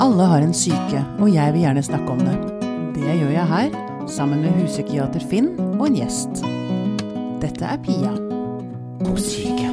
[0.00, 2.32] Alle har en syke, og jeg vil gjerne snakke om det.
[2.96, 3.74] Det gjør jeg her,
[4.08, 6.40] sammen med huspsykiater Finn og en gjest.
[7.42, 8.14] Dette er Pia
[9.02, 9.68] på syke.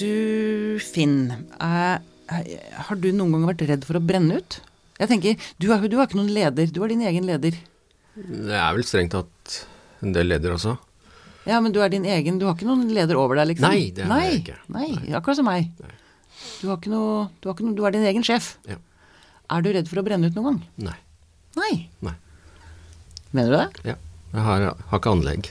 [0.00, 1.18] Du, Finn.
[1.60, 2.00] Er,
[2.88, 4.62] har du noen gang vært redd for å brenne ut?
[4.96, 7.60] Jeg tenker, du er, du er ikke noen leder, du er din egen leder.
[8.16, 9.66] Det er vel strengt tatt
[10.00, 10.78] en del leder også.
[11.44, 13.68] Ja, men du er din egen, du har ikke noen leder over deg, liksom?
[13.68, 14.62] Nei, det har jeg ikke.
[14.72, 15.68] Nei, akkurat som meg.
[16.60, 18.56] Du, har ikke noe, du, har ikke noe, du er din egen sjef.
[18.68, 18.76] Ja.
[19.52, 20.60] Er du redd for å brenne ut noen gang?
[20.90, 20.98] Nei.
[21.58, 21.72] Nei.
[22.08, 22.14] Nei.
[23.32, 23.92] Mener du det?
[23.92, 23.96] Ja.
[24.32, 25.50] Jeg har, har ikke anlegg.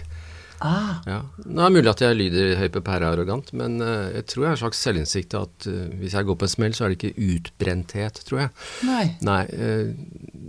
[0.61, 1.19] Ah, Ja.
[1.41, 4.43] Nå er det mulig at jeg lyder høy på pæra arrogant, men eh, jeg tror
[4.43, 6.93] jeg har en slags selvinnsikt at eh, hvis jeg går på en smell, så er
[6.93, 8.51] det ikke utbrenthet, tror jeg.
[8.85, 9.05] nei.
[9.25, 9.89] Nei, eh,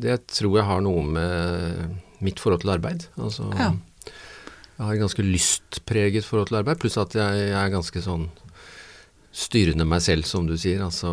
[0.04, 3.08] det tror jeg har noe med mitt forhold til arbeid.
[3.16, 3.70] Altså, Ja.
[4.72, 8.24] Jeg har et ganske lystpreget forhold til arbeid, pluss at jeg, jeg er ganske sånn
[9.32, 10.82] styrende meg selv, som du sier.
[10.84, 11.12] Altså,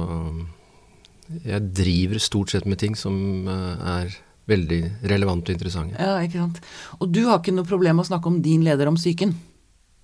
[1.46, 4.18] jeg driver stort sett med ting som eh, er
[4.50, 6.00] veldig relevante og interessante.
[6.00, 6.60] Ja, ikke sant.
[7.00, 9.36] Og du har ikke noe problem med å snakke om din leder om psyken?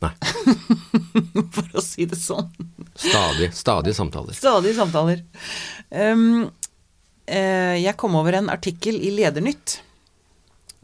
[0.04, 0.12] Nei.
[1.56, 2.52] For å si det sånn.
[2.96, 4.38] Stadig, stadige samtaler.
[4.38, 5.24] Stadig samtaler.
[5.90, 6.46] Um,
[7.26, 9.80] eh, jeg kom over en artikkel i Ledernytt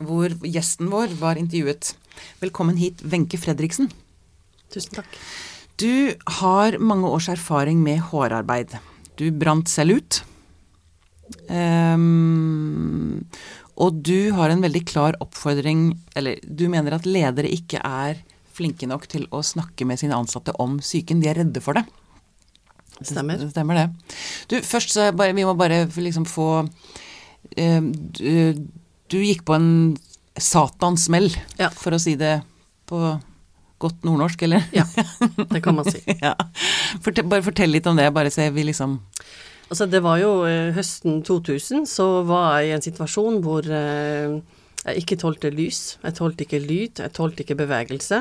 [0.01, 1.93] hvor gjesten vår var intervjuet.
[2.41, 3.91] Velkommen hit, Wenche Fredriksen.
[4.73, 5.19] Tusen takk.
[5.81, 8.75] Du har mange års erfaring med hårarbeid.
[9.17, 10.21] Du brant selv ut.
[11.49, 13.23] Um,
[13.81, 15.85] og du har en veldig klar oppfordring
[16.19, 18.19] Eller du mener at ledere ikke er
[18.51, 21.21] flinke nok til å snakke med sine ansatte om psyken.
[21.23, 21.85] De er redde for det.
[23.01, 23.39] Stemmer.
[23.39, 23.85] Det Stemmer det.
[24.51, 26.49] Du, først så bare, vi må bare liksom få
[27.55, 28.59] eh, du,
[29.09, 29.71] du gikk på en
[30.37, 31.71] satansmell, Ja.
[31.73, 32.41] for å si det
[32.91, 32.99] på
[33.81, 34.65] godt nordnorsk, eller?
[34.75, 34.85] Ja,
[35.51, 36.01] det kan man si.
[36.25, 36.35] ja.
[37.03, 38.99] Fortell, bare fortell litt om det, bare så vi liksom
[39.71, 44.33] Altså, det var jo eh, høsten 2000, så var jeg i en situasjon hvor eh,
[44.81, 48.19] jeg ikke tålte lys, jeg tålte ikke lyd, jeg tålte ikke bevegelse.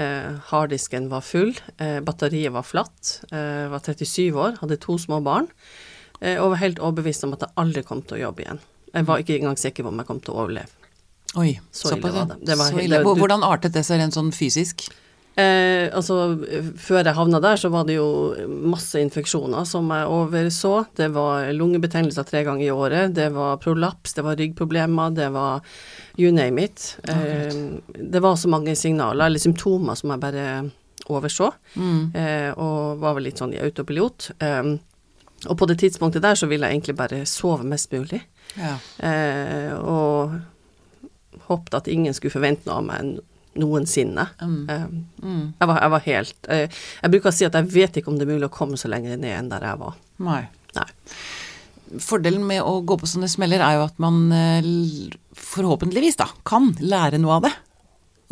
[0.00, 5.46] Eh, harddisken var full, batteriet var flatt, jeg var 37 år, hadde to små barn,
[6.18, 8.62] og var helt overbevist om at jeg aldri kom til å jobbe igjen.
[8.90, 10.79] Jeg var ikke engang sikker på om jeg kom til å overleve.
[11.38, 12.36] Oi, Så ille var det.
[12.46, 13.02] Det var Så ille.
[13.04, 14.88] Hvordan artet det seg rent sånn fysisk?
[15.38, 16.16] Eh, altså,
[16.76, 18.34] før jeg havna der, så var det jo
[18.66, 20.72] masse infeksjoner som jeg overså.
[20.98, 25.62] Det var lungebetennelser tre ganger i året, det var prolaps, det var ryggproblemer, det var
[26.18, 26.96] you name it.
[27.08, 27.54] Eh,
[27.94, 30.70] det var så mange signaler, eller symptomer, som jeg bare
[31.08, 32.14] overså, Mm.
[32.14, 34.32] eh, og var vel litt sånn i autopilot.
[34.40, 34.76] Eh,
[35.46, 38.20] og på det tidspunktet der så ville jeg egentlig bare sove mest mulig,
[38.58, 38.76] Ja.
[38.98, 40.40] eh, og
[41.50, 43.18] håpet at ingen skulle forvente noe av meg
[43.60, 44.28] noensinne.
[44.40, 44.58] Mm.
[44.70, 44.86] Eh,
[45.20, 45.52] Mm.
[45.58, 46.68] jeg var, jeg var helt jeg,
[47.02, 48.88] Jeg bruker å si at jeg vet ikke om det er mulig å komme så
[48.88, 49.96] lenger ned enn der jeg var.
[50.22, 50.42] Nei.
[50.76, 50.86] Nei.
[51.98, 54.62] Fordelen med å gå på sånne smeller er jo at man eh,
[55.34, 57.52] forhåpentligvis da kan lære noe av det.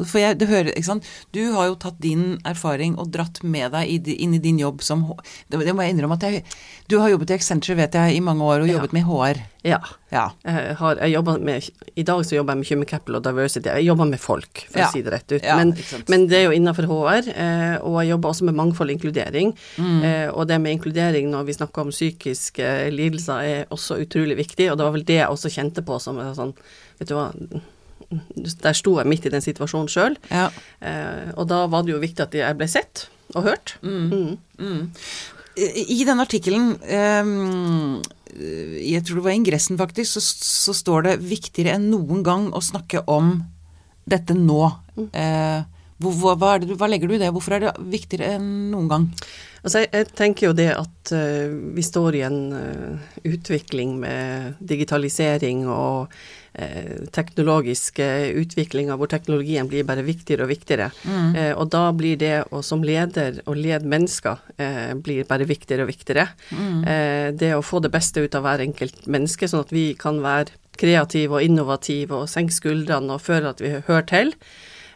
[0.07, 1.07] For jeg, det hører, ikke sant?
[1.35, 5.03] Du har jo tatt din erfaring og dratt med deg inn i din jobb som
[5.09, 5.23] HR.
[5.51, 6.45] Det, må jeg innrømme at jeg
[6.89, 8.79] Du har jobbet i Accenture, vet jeg, i mange år, og Ja.
[8.79, 9.41] jobbet med HR.
[9.67, 9.79] Ja.
[10.13, 10.31] Ja.
[10.47, 13.69] Jeg har, jeg med, I dag så jobber jeg med Human Capital og Diversity.
[13.69, 14.87] Jeg jobber med folk, for Ja.
[14.87, 15.43] å si det rett ut.
[15.43, 15.75] Ja, men,
[16.09, 19.53] men det er jo innenfor HR, eh, og jeg jobber også med mangfold og inkludering.
[19.77, 20.03] Mm.
[20.05, 24.71] Eh, og det med inkludering når vi snakker om psykiske lidelser er også utrolig viktig,
[24.71, 26.55] og det var vel det jeg også kjente på som sånn
[26.99, 27.29] Vet du hva,
[28.09, 30.49] der sto jeg midt i den situasjonen sjøl, ja.
[30.81, 33.77] eh, og da var det jo viktig at jeg ble sett og hørt.
[33.85, 34.39] Mm.
[35.59, 37.99] I den artikkelen, ehm,
[38.81, 42.63] jeg tror det var ingressen faktisk, så, så står det 'viktigere enn noen gang å
[42.65, 43.43] snakke om
[44.09, 44.71] dette nå'.
[45.13, 47.33] Eh, hvor, hva, hva, det, hva legger du i det?
[47.35, 49.07] Hvorfor er det viktigere enn noen gang?
[49.65, 54.61] Altså, jeg, jeg tenker jo det at uh, vi står i en uh, utvikling med
[54.63, 56.15] digitalisering og
[57.15, 60.91] teknologiske teknologisk eh, hvor teknologien blir bare viktigere og viktigere.
[61.07, 65.87] Eh, og da blir det å som leder å lede mennesker eh, blir bare viktigere
[65.87, 66.29] og viktigere.
[66.51, 70.23] Eh, det å få det beste ut av hver enkelt menneske, sånn at vi kan
[70.25, 74.35] være kreative og innovative og senke skuldrene og føle at vi hører til.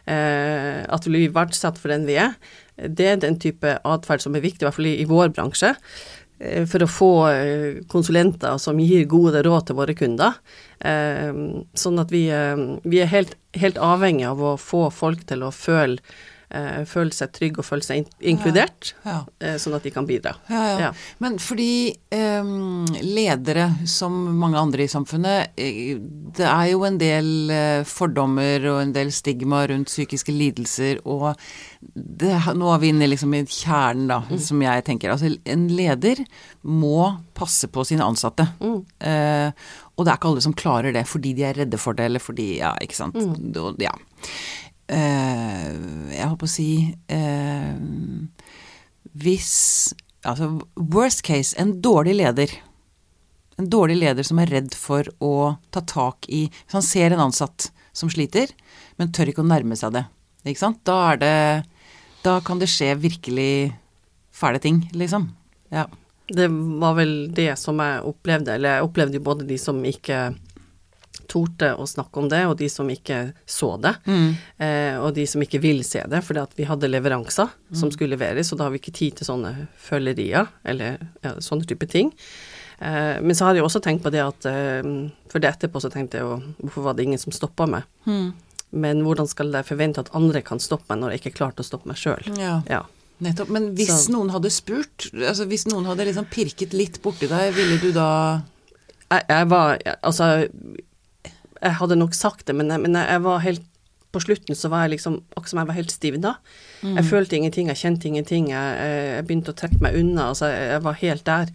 [0.05, 2.35] Eh, at vi blir verdsatt for den vi er.
[2.75, 5.73] Det er den type atferd som er viktig, i hvert fall i, vår bransje.
[6.39, 10.39] eh, For å få eh, konsulenter som gir gode råd til våre kunder.
[10.83, 12.25] Sånn at vi,
[12.83, 16.01] vi er helt, helt avhengig av å få folk til å føle
[16.85, 19.23] føle seg trygg og føle seg in inkludert, Ja.
[19.41, 20.35] eh, sånn at de kan bidra.
[20.49, 20.77] Ja, ja.
[20.83, 20.91] Ja.
[21.19, 22.43] Men fordi eh,
[23.01, 25.97] ledere, som mange andre i samfunnet, eh,
[26.37, 31.33] det er jo en del eh, fordommer og en del stigma rundt psykiske lidelser, og
[31.95, 35.11] det, nå er vi inne liksom i kjernen, da, som jeg tenker.
[35.13, 36.21] Altså, en leder
[36.63, 38.45] må passe på sine ansatte.
[39.03, 39.49] Eh,
[39.93, 42.23] og det er ikke alle som klarer det fordi de er redde for det, eller
[42.23, 43.13] fordi Ja, ikke sant.
[43.19, 43.75] Mm.
[43.83, 43.91] Ja.
[44.91, 45.67] Eh,
[46.11, 46.69] jeg holdt på å si
[47.07, 47.75] eh,
[49.15, 49.53] Hvis
[50.23, 50.47] Altså,
[50.79, 52.51] worst case, en dårlig leder.
[53.59, 57.25] En dårlig leder som er redd for å ta tak i Hvis han ser en
[57.25, 58.53] ansatt som sliter,
[58.97, 60.05] men tør ikke å nærme seg det,
[60.47, 60.79] ikke sant.
[60.87, 61.35] Da er det
[62.23, 63.73] Da kan det skje virkelig
[64.33, 65.27] fæle ting, liksom.
[65.75, 65.89] Ja.
[66.31, 70.29] Det var vel det som jeg opplevde, eller jeg opplevde jo både de som ikke
[71.27, 73.95] torde å snakke om det, og de som ikke så det,
[74.59, 78.15] eh, og de som ikke vil se det, fordi at vi hadde leveranser som skulle
[78.17, 82.11] leveres, og da har vi ikke tid til sånne følgerier, eller ja, sånne type ting.
[82.79, 84.81] Eh, men så har jeg også tenkt på det at eh,
[85.31, 87.83] For det etterpå så tenkte jeg jo hvorfor var det ingen som stoppa meg?
[88.73, 91.67] Men hvordan skal jeg forvente at andre kan stoppe meg når jeg ikke klarte å
[91.67, 92.25] stoppe meg sjøl?
[92.37, 92.61] ja.
[92.69, 92.83] Ja.
[93.23, 93.47] Nettopp.
[93.53, 97.53] Men hvis Så- noen hadde spurt, altså hvis noen hadde liksom pirket litt borti deg,
[97.53, 98.41] ville du da
[99.11, 100.49] jeg, jeg var Altså,
[101.63, 103.69] jeg hadde nok sagt det, men jeg, men jeg var helt
[104.13, 106.35] På slutten så var jeg liksom Akkurat som jeg var helt stivna.
[106.83, 108.51] Jeg følte ingenting, jeg kjente ingenting.
[108.51, 108.75] Jeg,
[109.15, 110.27] jeg, begynte å trekke meg unna.
[110.33, 111.53] Altså, jeg, jeg var helt der.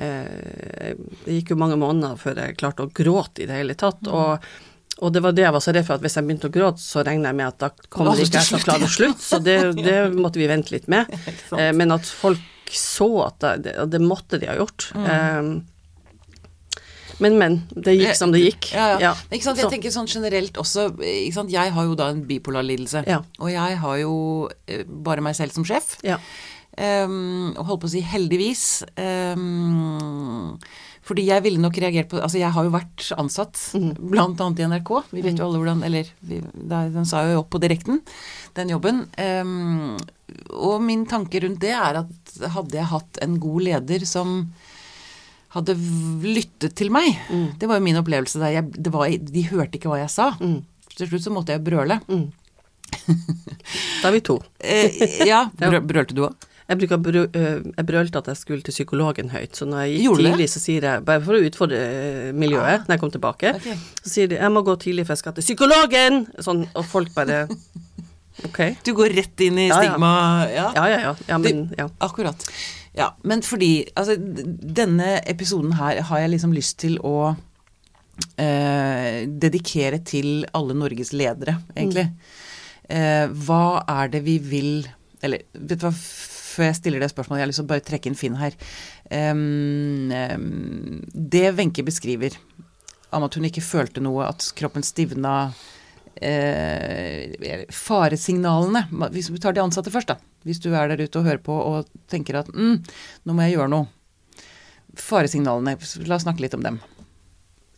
[0.00, 0.92] Eh,
[1.26, 4.08] det gikk jo mange måneder før jeg klarte å gråte i det hele tatt.
[4.08, 4.48] Og,
[4.98, 6.82] og det var det jeg var så redd for, at hvis jeg begynte å gråte,
[6.82, 9.22] så regner jeg med at da kommer Altså, ikke jeg til å klare det slutt.
[9.22, 9.58] Så det,
[9.88, 11.12] det måtte vi vente litt med.
[11.52, 12.40] Eh, men at folk
[12.72, 14.88] så at det, det, det måtte de ha gjort.
[14.96, 15.52] Eh,
[17.22, 17.58] men, men.
[17.72, 18.72] Det gikk som det gikk.
[18.74, 19.12] Ja, ja.
[19.30, 19.60] Ikke sant?
[19.60, 21.50] Jeg Så- tenker sånn generelt også ikke sant?
[21.54, 23.04] Jeg har jo da en bipolar lidelse.
[23.06, 23.20] Ja.
[23.40, 24.14] Og jeg har jo
[24.66, 25.96] eh, bare meg selv som sjef.
[26.06, 26.18] Ja.
[26.72, 28.62] Um, og holdt på å si heldigvis.
[28.96, 30.56] Um,
[31.04, 33.58] fordi jeg ville nok reagert på Altså, jeg har jo vært ansatt,
[33.98, 34.92] blant annet i NRK.
[35.12, 38.00] Vi vet jo alle hvordan Eller vi, den sa jo opp på direkten,
[38.56, 39.04] den jobben.
[39.18, 39.98] Um,
[40.56, 44.46] og min tanke rundt det er at hadde jeg hatt en god leder som
[45.52, 45.76] hadde
[46.24, 47.18] lyttet til meg
[47.60, 48.54] Det var jo min opplevelse der.
[48.56, 50.32] Jeg, det var, de hørte ikke hva jeg sa.
[50.96, 52.00] Til slutt så måtte jeg brøle.
[54.02, 54.38] Da er vi to.
[54.58, 56.48] Eh, ja, brø, brølte du òg?
[56.68, 59.94] Jeg, bruker brø, øh, jeg brølte at jeg skulle til psykologen høyt, så når jeg
[59.94, 60.50] gikk Gjorde tidlig, det?
[60.52, 63.76] så sier jeg, bare for å utfordre miljøet, miljøet, når jeg kom tilbake, okay.
[64.02, 67.14] så sier de 'jeg må gå tidlig, for jeg skal til psykologen', sånn, og folk
[67.14, 67.46] bare
[68.46, 68.60] Ok.
[68.84, 70.12] Du går rett inn i stigma?
[70.48, 71.16] Ja, Ja, ja, ja.
[71.28, 71.88] ja men, ja.
[72.00, 72.48] Akkurat.
[72.96, 77.34] Ja, men fordi Altså, denne episoden her har jeg liksom lyst til å
[78.36, 82.10] eh, dedikere til alle Norges ledere, egentlig.
[82.92, 84.72] Eh, hva er det vi vil
[85.22, 87.84] Eller vet du hva, før jeg stiller det spørsmålet, jeg har lyst til å bare
[87.86, 88.56] trekke inn Finn her.
[89.08, 92.36] Um, um, det Wenche beskriver
[93.12, 95.52] om at hun ikke følte noe, at kroppen stivna
[96.20, 100.18] eh, Faresignalene Hvis vi tar de ansatte først, da.
[100.46, 102.80] Hvis du er der ute og hører på og tenker at mm,
[103.24, 103.88] nå må jeg gjøre noe.
[104.98, 105.76] Faresignalene,
[106.06, 106.80] la oss snakke litt om dem.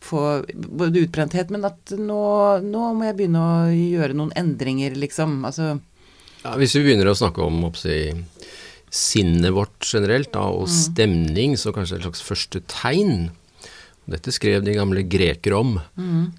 [0.05, 2.21] Få både utbrenthet, men at nå,
[2.65, 5.39] nå må jeg begynne å gjøre noen endringer, liksom.
[5.47, 5.75] Altså
[6.43, 8.11] Ja, hvis vi begynner å snakke om oppsi,
[8.95, 13.29] sinnet vårt generelt, da, og stemning, så kanskje et slags første tegn
[14.07, 15.75] Dette skrev de gamle grekere om.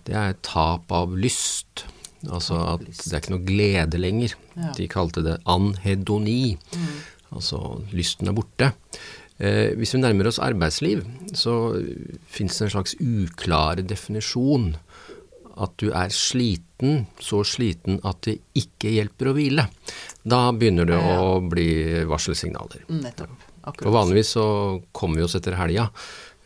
[0.06, 1.84] Det er tap av lyst.
[2.26, 4.34] Altså at det er ikke noe glede lenger.
[4.56, 4.72] Ja.
[4.76, 6.56] De kalte det anhedoni.
[7.34, 7.60] Altså
[7.94, 8.72] lysten er borte.
[9.38, 11.02] Eh, hvis vi nærmer oss arbeidsliv,
[11.36, 11.52] så
[12.32, 14.76] fins det en slags uklar definisjon.
[15.56, 19.66] At du er sliten, så sliten at det ikke hjelper å hvile.
[20.24, 21.18] Da begynner det Ja.
[21.20, 22.84] å bli varselsignaler.
[22.88, 23.30] nettopp.
[23.66, 23.92] Og Akkurat.
[23.92, 25.90] vanligvis så kommer vi oss etter helga,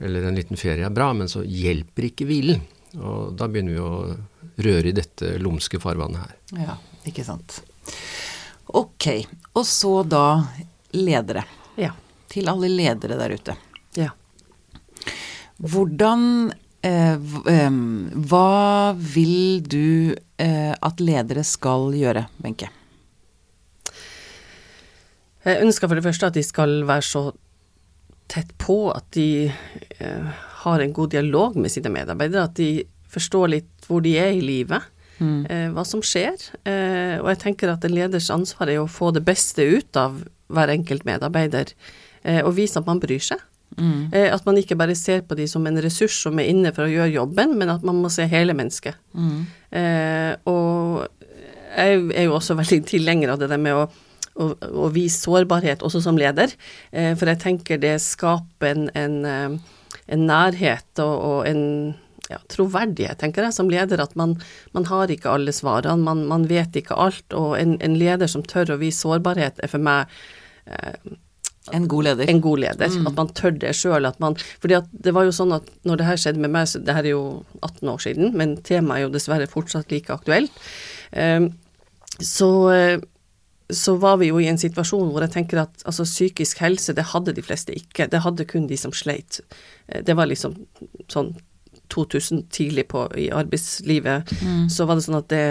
[0.01, 2.63] eller en liten ferie er bra, men så hjelper ikke hvilen.
[2.99, 6.65] Og da begynner vi å røre i dette lumske farvannet her.
[6.65, 6.77] Ja,
[7.07, 7.61] ikke sant.
[8.67, 9.07] Ok.
[9.55, 10.25] Og så da
[10.97, 11.45] ledere.
[11.81, 11.93] Ja.
[12.31, 13.57] Til alle ledere der ute.
[13.99, 14.11] ja.
[15.61, 16.23] Hvordan
[16.87, 22.71] eh, Hva vil du eh, at ledere skal gjøre, Wenche?
[25.45, 27.23] Jeg ønsker for det første at de skal være så
[28.31, 33.55] tett på at de eh, har en god dialog med sine medarbeidere, at de forstår
[33.57, 34.87] litt hvor de er i livet,
[35.51, 36.39] eh, hva som skjer.
[36.63, 40.23] Eh, og jeg tenker at en leders ansvar er å få det beste ut av
[40.51, 41.75] hver enkelt medarbeider,
[42.25, 43.47] eh, og vise at man bryr seg.
[43.79, 44.11] Mm.
[44.11, 46.91] at man ikke bare ser på de som en ressurs som er inne for å
[46.91, 48.99] gjøre jobben, men at man må se hele mennesket.
[49.71, 51.07] Eh, og
[51.71, 53.85] jeg er jo også veldig tilhenger av det der med å,
[54.39, 56.53] å, å vise sårbarhet også som leder,
[56.93, 61.65] eh, for jeg tenker det skaper en, en, eh, en nærhet og, og en
[62.31, 64.03] ja, troverdighet, tenker jeg, som leder.
[64.03, 64.37] At man,
[64.77, 67.27] man har ikke alle svarene, man, man, vet ikke alt.
[67.37, 70.13] Og en, en, leder som tør å vise sårbarhet, er for meg
[70.71, 71.17] eh,
[71.75, 72.31] en god leder.
[72.31, 72.91] En god leder.
[72.95, 73.09] Mm.
[73.11, 74.09] At man tør det sjøl.
[74.63, 76.97] Fordi at det var jo sånn at når det her skjedde med meg, så det
[76.97, 77.25] her er jo
[77.61, 80.63] 18 år siden, men temaet er jo dessverre fortsatt like aktuelt.
[81.11, 81.53] Um,
[82.21, 82.51] så
[83.77, 87.11] så var vi jo i en situasjon hvor jeg tenker at altså, psykisk helse, det
[87.13, 88.09] hadde de fleste ikke.
[88.11, 89.41] Det hadde kun de som sleit.
[89.87, 90.57] Det var liksom
[91.11, 91.35] sånn
[91.91, 94.69] 2000 tidlig på i arbeidslivet, mm.
[94.71, 95.47] så var det sånn at det,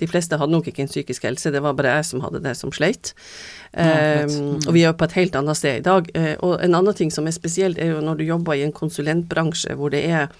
[0.00, 2.56] de fleste hadde nok ikke en psykisk helse, det var bare jeg som hadde det
[2.58, 3.14] som sleit.
[3.70, 6.10] Ja, um, og vi er på et helt annet sted i dag.
[6.16, 8.74] Uh, og en annen ting som er spesielt, er jo når du jobber i en
[8.74, 10.36] konsulentbransje hvor det er eh,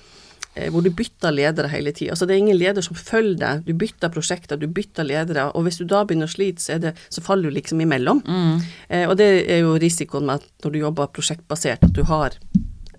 [0.70, 2.12] hvor du bytter ledere hele tida.
[2.14, 3.64] Altså det er ingen leder som følger deg.
[3.66, 5.48] Du bytter prosjekter, du bytter ledere.
[5.58, 8.22] Og hvis du da begynner å slite, så, det, så faller du liksom imellom.
[8.22, 8.62] Mm.
[8.88, 12.38] Eh, og det er jo risikoen med at når du jobber prosjektbasert, at du har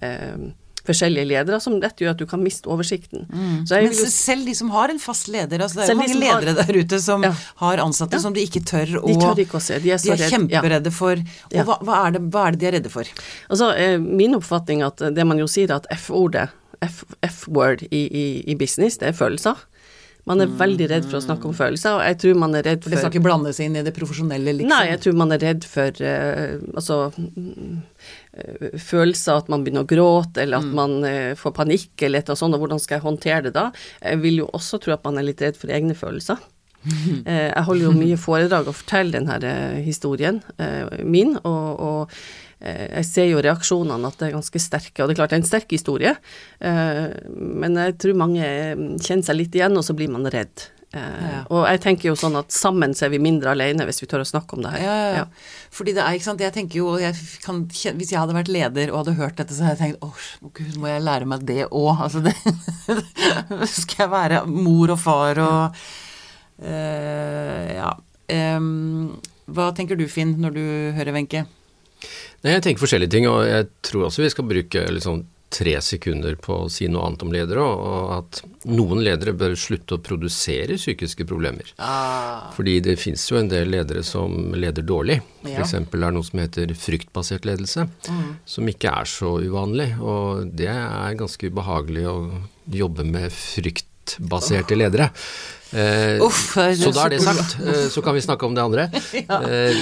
[0.04, 0.52] eh,
[0.86, 3.26] forskjellige ledere, som dette gjør at du kan miste oversikten.
[3.30, 3.64] Mm.
[3.70, 6.22] Men jo, selv de som har en fast leder, altså det er jo mange de
[6.22, 7.32] ledere har, der ute som ja.
[7.62, 8.24] har ansatte ja.
[8.26, 9.80] som de ikke tør å De tør ikke å se.
[9.84, 12.70] De er, de er kjemperedde for Og hva, hva, er det, hva, er det, de
[12.70, 13.10] er redde for?
[13.50, 16.48] Altså, eh, Min oppfatning at det man jo sier at F-ordet,
[16.82, 19.64] F-word i, i, i business, det er følelser.
[20.26, 22.82] Man er veldig redd for å snakke om følelser, og jeg tror man er redd
[22.82, 24.72] for det skal ikke seg inn i det profesjonelle, liksom?
[24.72, 29.90] Nei, jeg tror man er redd for uh, altså uh, følelser, at man begynner å
[29.92, 30.74] gråte, eller at mm.
[30.80, 33.54] man uh, får panikk, eller et eller annet sånt, og hvordan skal jeg håndtere det
[33.60, 33.68] da?
[34.02, 36.42] Jeg vil jo også tro at man er litt redd for egne følelser.
[37.26, 40.42] jeg holder jo mye foredrag og forteller denne historien
[41.02, 42.18] min, og, og
[42.66, 45.44] jeg ser jo reaksjonene at det er ganske sterke, og det er klart det er
[45.44, 46.16] en sterk historie,
[46.66, 47.04] eh,
[47.36, 48.48] men jeg tror mange
[49.04, 50.70] kjenner seg litt igjen, og så blir man redd.
[50.96, 51.42] Eh, ja.
[51.52, 54.24] Og jeg tenker jo sånn at sammen så er vi mindre alene hvis vi tør
[54.24, 54.84] å snakke om det her.
[54.86, 55.26] Ja, ja, ja.
[55.76, 58.94] Fordi det er, ikke sant, jeg tenker jo jeg kan, Hvis jeg hadde vært leder
[58.94, 61.66] og hadde hørt dette, så hadde jeg tenkt åh, gud, må jeg lære meg det
[61.68, 61.92] òg?
[62.06, 62.36] Altså det
[63.76, 65.86] Skal jeg være mor og far og
[66.64, 67.92] uh, Ja.
[68.26, 70.64] Um, hva tenker du, Finn, når du
[70.96, 71.44] hører Wenche?
[72.46, 75.24] Nei, Jeg tenker forskjellige ting, og jeg tror også vi skal bruke liksom
[75.56, 79.98] tre sekunder på å si noe annet om ledere, og at noen ledere bør slutte
[79.98, 81.70] å produsere psykiske problemer.
[81.80, 82.52] Ah.
[82.56, 85.20] Fordi det fins jo en del ledere som leder dårlig.
[85.46, 85.62] Ja.
[85.62, 85.78] F.eks.
[85.80, 88.30] er det noe som heter fryktbasert ledelse, mm.
[88.56, 89.94] som ikke er så uvanlig.
[90.02, 92.18] Og det er ganske ubehagelig å
[92.76, 95.12] jobbe med fryktbaserte ledere.
[95.74, 97.58] Eh, Uff, så da er det sagt.
[97.64, 98.88] Eh, så kan vi snakke om det andre.
[99.30, 99.40] ja.
[99.42, 99.82] eh,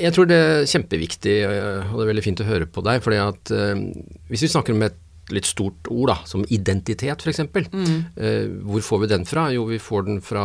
[0.00, 3.02] jeg, tror det er kjempeviktig, og det er veldig fint å høre på deg.
[3.04, 3.86] fordi at eh,
[4.32, 4.98] hvis vi snakker om et
[5.30, 7.40] litt stort ord, da, som identitet f.eks.
[7.70, 7.98] Mm.
[8.16, 9.46] Eh, hvor får vi den fra?
[9.54, 10.44] Jo, vi får den fra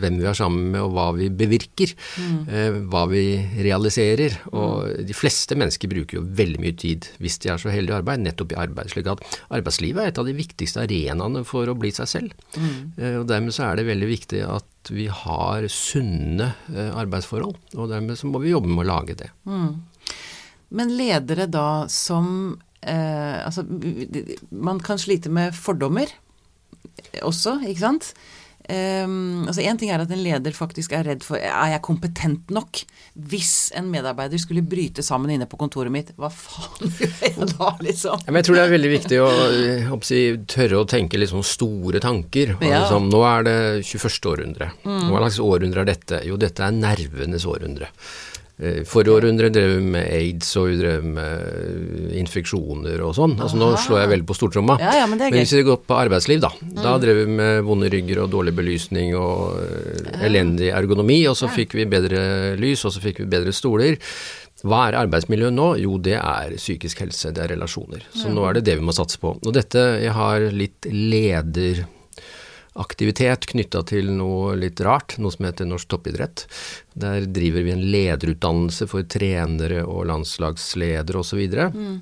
[0.00, 1.92] hvem vi er sammen med og hva vi bevirker.
[2.22, 2.38] Mm.
[2.48, 3.24] Eh, hva vi
[3.66, 4.38] realiserer.
[4.52, 5.04] Og mm.
[5.10, 8.24] de fleste mennesker bruker jo veldig mye tid, hvis de er så heldige i arbeid,
[8.24, 8.92] nettopp i arbeid.
[8.94, 9.24] slik at
[9.58, 12.46] arbeidslivet er et av de viktigste arenaene for å bli seg selv.
[12.56, 12.78] Mm.
[12.96, 17.58] Eh, og dermed så er det veldig viktig at vi har sunne eh, arbeidsforhold.
[17.76, 19.32] Og dermed så må vi jobbe med å lage det.
[19.44, 19.76] Mm.
[20.76, 23.66] Men ledere da som eh, Altså,
[24.50, 26.10] man kan slite med fordommer
[27.22, 28.12] også, ikke sant?
[28.66, 32.50] Um, altså Én ting er at en leder faktisk er redd for Er jeg kompetent
[32.50, 32.80] nok?
[33.14, 37.68] Hvis en medarbeider skulle bryte sammen inne på kontoret mitt, hva faen gjør jeg da,
[37.86, 38.24] liksom?
[38.26, 39.28] Ja, men jeg tror det er veldig viktig å,
[39.94, 42.56] å si, tørre å tenke litt sånn store tanker.
[42.58, 42.82] Ja.
[42.82, 44.18] Liksom, nå er det 21.
[44.32, 44.72] århundre.
[44.82, 45.12] Mm.
[45.12, 46.20] Hva slags århundre er dette?
[46.26, 47.92] Jo, dette er nervenes århundre.
[48.56, 53.34] Eh, forrige århundre drev vi med aids og vi drev med infeksjoner og sånn.
[53.36, 54.78] Altså Nå slår jeg veldig på stortromma.
[54.80, 56.54] Ja, ja, men, men hvis vi går på arbeidsliv, da.
[56.62, 56.70] Mm.
[56.80, 61.50] Da drev vi med vonde rygger og dårlig belysning og uh, elendig ergonomi, og så
[61.52, 64.00] fikk vi bedre lys, og så fikk vi bedre stoler.
[64.64, 65.68] Hva er arbeidsmiljø nå?
[65.82, 68.08] Jo, det er psykisk helse, det er relasjoner.
[68.16, 69.34] Så nå er det det vi må satse på.
[69.36, 71.84] Og dette, jeg har litt leder
[72.80, 76.46] aktivitet knytta til noe litt rart, noe som heter norsk toppidrett.
[76.94, 81.42] Der driver vi en lederutdannelse for trenere og landslagsledere osv.
[81.72, 81.96] Mm.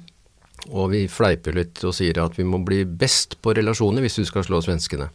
[0.73, 4.25] Og vi fleiper litt og sier at vi må bli best på relasjoner hvis du
[4.29, 5.11] skal slå svenskene.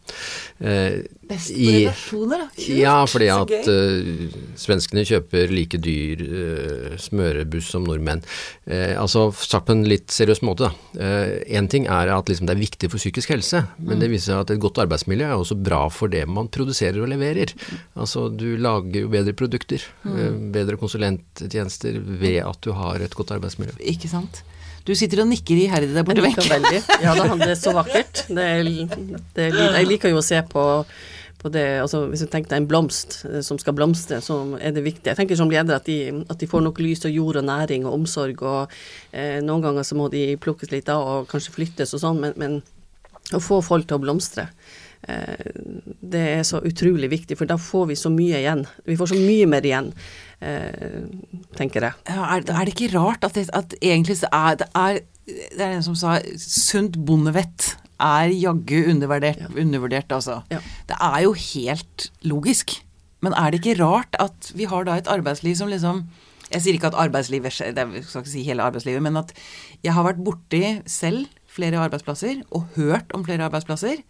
[0.60, 2.50] Eh, best på i, relasjoner, da?
[2.54, 2.76] Kult.
[2.78, 8.22] Ja, fordi at uh, svenskene kjøper like dyr uh, smørebuss som nordmenn.
[8.70, 11.10] Eh, altså sagt på en litt seriøs måte, da.
[11.50, 14.04] Én ting er at liksom, det er viktig for psykisk helse, men mm.
[14.04, 17.10] det viser seg at et godt arbeidsmiljø er også bra for det man produserer og
[17.12, 17.56] leverer.
[18.00, 20.52] Altså du lager jo bedre produkter, mm.
[20.54, 23.80] bedre konsulenttjenester ved at du har et godt arbeidsmiljø.
[23.90, 24.44] Ikke sant.
[24.90, 26.82] Du sitter og nikker iherdig der borte, Wenche.
[27.04, 28.24] Ja da, det er så vakkert.
[28.26, 28.70] Det er,
[29.36, 30.64] det er, jeg liker jo å se på,
[31.40, 34.74] på det altså Hvis du tenker deg en blomst eh, som skal blomstre, så er
[34.74, 35.12] det viktig.
[35.12, 37.86] Jeg tenker som leder at de, at de får nok lys og jord og næring
[37.86, 38.74] og omsorg, og
[39.14, 42.34] eh, noen ganger så må de plukkes litt av og kanskje flyttes og sånn, men,
[42.42, 42.60] men
[43.38, 44.50] å få folk til å blomstre.
[45.08, 45.52] Eh,
[46.02, 48.66] det er så utrolig viktig, for da får vi så mye igjen.
[48.88, 49.94] Vi får så mye mer igjen,
[50.42, 51.06] eh,
[51.60, 52.00] tenker jeg.
[52.10, 55.62] Ja, er, er, det ikke rart at, det, at egentlig så er det er det
[55.62, 59.50] er en som sa sunt bondevett er jaggu undervurdert, ja.
[59.62, 60.40] undervurdert altså.
[60.50, 60.62] Ja.
[60.90, 62.80] Det er jo helt logisk.
[63.22, 66.08] Men er det ikke rart at vi har da et arbeidsliv som liksom
[66.50, 69.34] Jeg sier ikke at arbeidslivet Jeg skal ikke si hele arbeidslivet, men at
[69.86, 74.02] jeg har vært borti selv flere arbeidsplasser, og hørt om flere arbeidsplasser,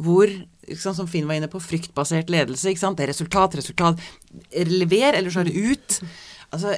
[0.00, 0.32] hvor
[0.76, 2.70] sant, Som Finn var inne på, fryktbasert ledelse.
[2.70, 3.98] ikke sant, Det er resultat, resultat.
[4.54, 6.00] Lever, eller så er det ut.
[6.52, 6.76] Altså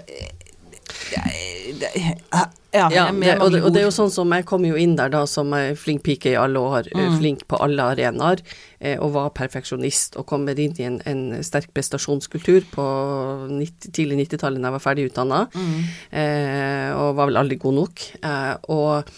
[2.73, 4.95] ja, ja det, og, det, og, det, er jo sånn som jeg kom jo inn
[4.97, 7.17] der da som flink pike i alle år, eh, mm.
[7.21, 8.41] flink på alle arenaer,
[8.81, 12.87] eh, og var perfeksjonist og kom inn i en, en sterk prestasjonskultur på
[13.51, 15.77] 90, tidlig 90-tallet da jeg var ferdig utdanna, mm.
[16.23, 18.07] eh, og var vel aldri god nok.
[18.23, 19.13] Eh, og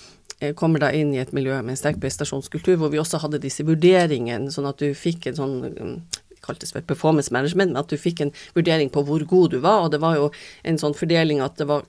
[0.59, 3.67] kommer da inn i et miljø med en sterk prestasjonskultur, hvor vi også hadde disse
[3.67, 5.97] vurderingene, sånn at du fikk en sånn mm,
[6.45, 9.87] kaltes vel performance management, men at du fikk en vurdering på hvor god du var,
[9.87, 10.31] og det var jo
[10.69, 11.87] en sånn fordeling at det var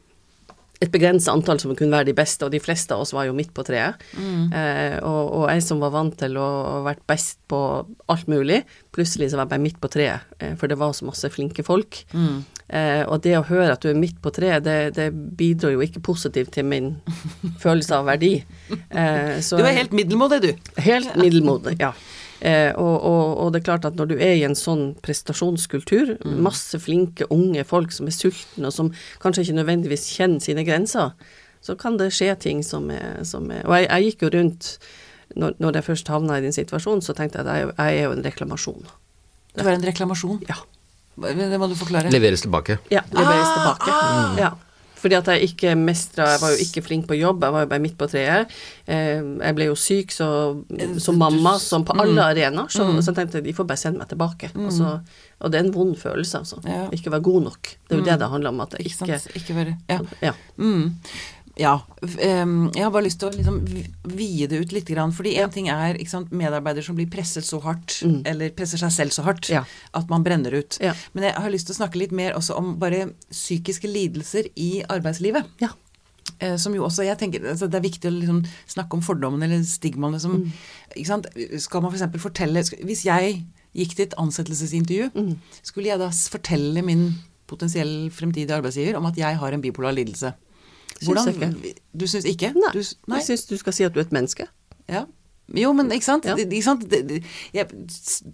[0.84, 3.36] et begrenset antall som kunne være de beste, og de fleste av oss var jo
[3.36, 4.02] midt på treet.
[4.20, 4.52] Mm.
[4.52, 7.60] Eh, og, og, jeg som var vant til å ha vært best på
[8.12, 8.62] alt mulig,
[8.96, 11.64] plutselig så var jeg bare midt på treet, eh, for det var så masse flinke
[11.66, 12.02] folk.
[12.12, 12.44] Mm.
[12.66, 15.84] Eh, og det å høre at du er midt på treet, det, det bidro jo
[15.86, 16.96] ikke positivt til min
[17.64, 18.40] følelse av verdi.
[18.72, 20.72] Eh, du er helt middelmådig, du.
[20.82, 21.94] Helt middelmådig, ja.
[22.46, 26.18] Eh, og, og, og, det er klart at når du er i en sånn prestasjonskultur,
[26.20, 26.36] mm.
[26.46, 28.92] masse flinke unge folk som er sultne, og som
[29.24, 31.16] kanskje ikke nødvendigvis kjenner sine grenser,
[31.66, 34.70] så kan det skje ting som er, som er Og jeg, jeg, gikk jo rundt
[35.34, 38.10] når, når, jeg først havna i din situasjon, så tenkte jeg at jeg, jeg er
[38.10, 38.94] jo en reklamasjon.
[39.56, 40.44] Du er en reklamasjon?
[40.50, 40.60] Ja.
[41.16, 42.12] Det må du forklare.
[42.14, 42.80] Leveres tilbake.
[42.92, 43.92] Ja, leveres ah, tilbake.
[43.96, 44.40] Ah.
[44.40, 44.54] Ja.
[45.06, 47.70] Fordi at jeg ikke mestra Jeg var jo ikke flink på jobb, jeg var jo
[47.70, 48.54] bare midt på treet.
[48.90, 50.30] Eh, jeg ble jo syk så,
[51.04, 52.24] som mamma, som på alle mm.
[52.26, 52.72] arenaer.
[52.74, 53.02] Så, mm.
[53.04, 54.50] så jeg tenkte de får bare sende meg tilbake.
[54.56, 54.66] Mm.
[54.66, 54.96] Altså,
[55.46, 56.62] og det er en vond følelse, altså.
[56.66, 56.88] Ja.
[56.96, 57.70] Ikke være god nok.
[57.76, 58.10] Det er jo mm.
[58.10, 58.64] det det handler om.
[58.66, 60.00] At jeg ikke, ikke, ikke være Ja.
[60.26, 60.34] ja.
[61.60, 61.76] Ja.
[62.04, 63.62] Jeg har bare lyst til å liksom
[64.16, 64.92] vie det ut litt.
[65.16, 68.20] Fordi én ting er sant, medarbeidere som blir presset så hardt, mm.
[68.28, 69.64] eller presser seg selv så hardt, ja.
[69.96, 70.80] at man brenner ut.
[70.84, 70.94] Ja.
[71.16, 74.84] Men jeg har lyst til å snakke litt mer også om bare psykiske lidelser i
[74.92, 75.48] arbeidslivet.
[75.64, 75.72] Ja.
[76.40, 79.46] Eh, som jo også, jeg tenker, altså Det er viktig å liksom snakke om fordommene
[79.46, 80.48] eller stigmaene som mm.
[80.98, 81.30] ikke sant?
[81.64, 82.08] Skal man f.eks.
[82.18, 83.38] For fortelle Hvis jeg
[83.78, 85.62] gikk til et ansettelsesintervju, mm.
[85.70, 87.06] skulle jeg da fortelle min
[87.48, 90.34] potensiell fremtidige arbeidsgiver om at jeg har en bipolar lidelse?
[91.06, 91.76] Hvordan, ikke.
[91.94, 92.54] Du syns ikke?
[92.56, 92.72] Nei.
[92.74, 93.22] Du, nei.
[93.22, 94.48] Jeg syns du skal si at du er et menneske.
[94.92, 95.06] Ja.
[95.54, 96.26] Jo, men ikke sant?
[96.26, 96.36] Ja.
[96.42, 96.86] Ikke sant?
[96.90, 97.68] Jeg,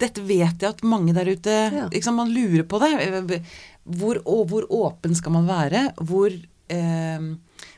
[0.00, 1.88] dette vet jeg at mange der ute ja.
[1.92, 3.42] sant, Man lurer på det.
[3.84, 5.90] Hvor, hvor, åpen skal man være?
[6.00, 6.32] Hvor,
[6.72, 7.26] eh,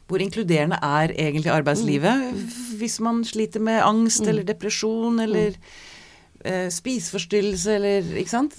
[0.06, 2.46] hvor inkluderende er egentlig arbeidslivet mm.
[2.78, 4.30] hvis man sliter med angst mm.
[4.30, 5.74] eller depresjon eller mm.
[6.44, 8.54] eh, spiseforstyrrelse eller Ikke sant?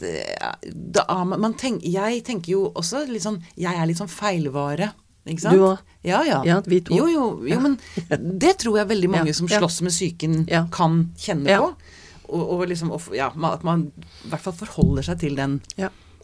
[0.74, 4.92] Da, man tenk, jeg tenker jo også litt sånn Jeg er litt sånn feilvare.
[5.26, 5.58] Ikke sant?
[5.58, 5.82] Du òg.
[6.06, 6.42] Ja, ja.
[6.46, 6.60] ja.
[6.70, 6.94] Vi to.
[6.94, 7.80] Jo, jo, jo men
[8.44, 11.72] det tror jeg veldig mange som slåss med psyken, kan kjenne på.
[12.26, 13.88] Og, og liksom, og, ja, at man
[14.26, 15.60] i hvert fall forholder seg til den,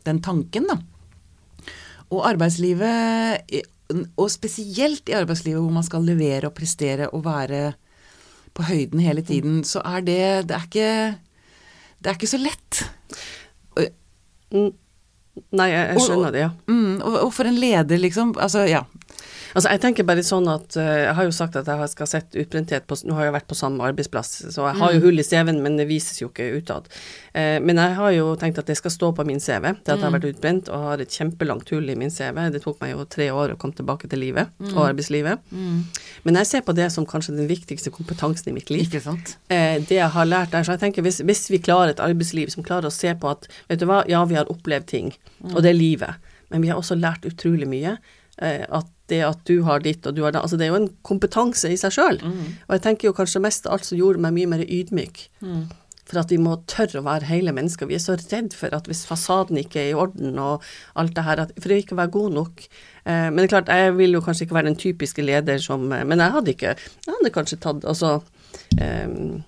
[0.06, 0.80] den tanken, da.
[2.12, 3.46] Og arbeidslivet,
[4.20, 7.72] og spesielt i arbeidslivet hvor man skal levere og prestere og være
[8.58, 11.18] på høyden hele tiden, så er det Det er ikke,
[12.00, 12.82] det er ikke så lett.
[15.56, 16.50] Nei, jeg, jeg skjønner det, ja.
[16.68, 18.34] Mm, og, og, for en leder, liksom.
[18.42, 18.84] Altså, ja.
[19.52, 22.38] Altså, jeg tenker bare sånn at uh, Jeg har jo sagt at jeg skal sett
[22.40, 25.06] utbrenthet på Nå har jeg vært på samme arbeidsplass, så jeg har jo mm.
[25.06, 26.88] hull i CV-en, men det vises jo ikke utad.
[27.36, 29.98] Uh, men jeg har jo tenkt at det skal stå på min CV, det at
[29.98, 30.18] jeg har mm.
[30.18, 32.40] vært utbrent og har et kjempelangt hull i min CV.
[32.54, 34.72] Det tok meg jo tre år å komme tilbake til livet mm.
[34.74, 35.44] og arbeidslivet.
[35.52, 35.82] Mm.
[36.28, 38.88] Men jeg ser på det som kanskje den viktigste kompetansen i mitt liv.
[38.88, 39.36] Ikke sant?
[39.52, 40.68] Uh, det jeg har lært der.
[40.68, 43.50] Så jeg tenker hvis, hvis vi klarer et arbeidsliv som klarer å se på at
[43.72, 45.14] vet du hva, ja, vi har opplevd ting,
[45.52, 47.98] og det er livet, men vi har også lært utrolig mye.
[48.42, 50.42] At det at du har ditt og du har det.
[50.42, 52.22] Altså det er jo en kompetanse i seg sjøl.
[52.24, 52.42] Mm.
[52.68, 55.28] Og jeg tenker jo kanskje mest av alt som gjorde meg mye mer ydmyk.
[55.44, 55.66] Mm.
[56.12, 57.88] For at vi må tørre å være hele mennesker.
[57.88, 60.66] Vi er så redd for at hvis fasaden ikke er i orden og
[61.00, 62.66] alt det her, at, for å ikke være god nok.
[63.06, 65.88] Eh, men det er klart, jeg vil jo kanskje ikke være den typiske leder som
[65.92, 68.12] eh, Men jeg hadde ikke Jeg hadde kanskje tatt Altså
[68.78, 69.40] eh,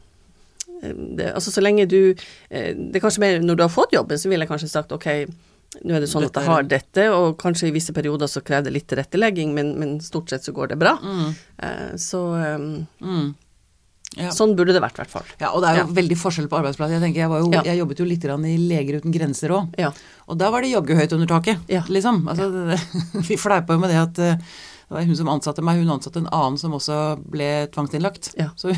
[0.84, 2.00] det, altså så lenge du
[2.50, 4.92] eh, Det er kanskje mer når du har fått jobben, så ville jeg kanskje sagt
[4.92, 5.08] ok,
[5.82, 8.70] nå er det sånn at jeg har dette, og kanskje i visse perioder så krever
[8.70, 10.98] det litt tilrettelegging, men, men, stort sett så går det bra.
[11.02, 11.32] Mm.
[11.64, 12.22] Uh, så
[12.60, 12.68] um,
[13.02, 13.32] mm.
[14.14, 14.30] Ja.
[14.30, 15.30] Sånn burde det vært, i hvert fall.
[15.42, 15.94] Ja, og det er jo Ja.
[15.98, 16.92] veldig forskjell på arbeidsplass.
[16.92, 17.64] Jeg jeg, jo, Ja.
[17.66, 19.74] jeg jobbet jo litt i Leger uten grenser òg.
[19.76, 19.92] Ja.
[20.28, 21.82] Og da var det joggehøyt under taket, Ja.
[21.90, 22.28] liksom.
[22.28, 22.78] Altså,
[23.28, 24.38] vi fleipa jo med det at eh,
[24.94, 26.96] det var hun som ansatte meg, hun ansatte en annen som også
[27.34, 28.36] ble tvangsinnlagt.
[28.38, 28.52] Ja.
[28.54, 28.70] Så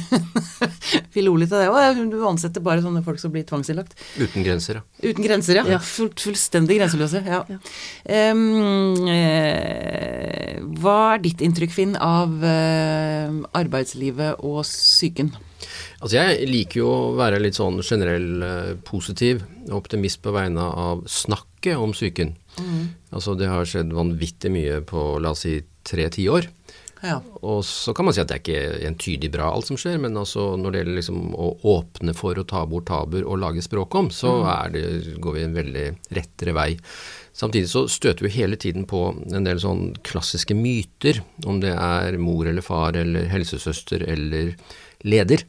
[1.14, 1.68] vi lo litt av det.
[1.68, 3.98] Å, du ansetter bare sånne folk som blir tvangsinnlagt.
[4.16, 4.86] Uten grenser, ja.
[5.04, 5.66] Uten grenser, ja.
[5.74, 5.82] Ja.
[5.84, 7.20] Full, fullstendig grenseløse.
[7.28, 7.42] Ja.
[7.52, 7.60] Ja.
[8.32, 15.36] Um, eh, hva er ditt inntrykk, Finn, av eh, arbeidslivet og psyken?
[16.00, 20.64] Altså jeg liker jo å være litt sånn generell eh, positiv og optimist på vegne
[20.64, 22.38] av snakket om psyken.
[23.12, 26.50] Altså det har skjedd vanvittig mye på la oss si tre tiår.
[27.06, 27.20] Ja.
[27.46, 30.16] Og så kan man si at det er ikke entydig bra alt som skjer, men
[30.18, 33.98] altså når det gjelder liksom å åpne for å ta bort tabuer og lage språk
[34.00, 34.86] om, så er det,
[35.22, 35.86] går vi en veldig
[36.18, 36.70] rettere vei.
[37.36, 42.18] Samtidig så støter vi hele tiden på en del sånn klassiske myter, om det er
[42.22, 44.56] mor eller far eller helsesøster eller
[45.06, 45.46] leder.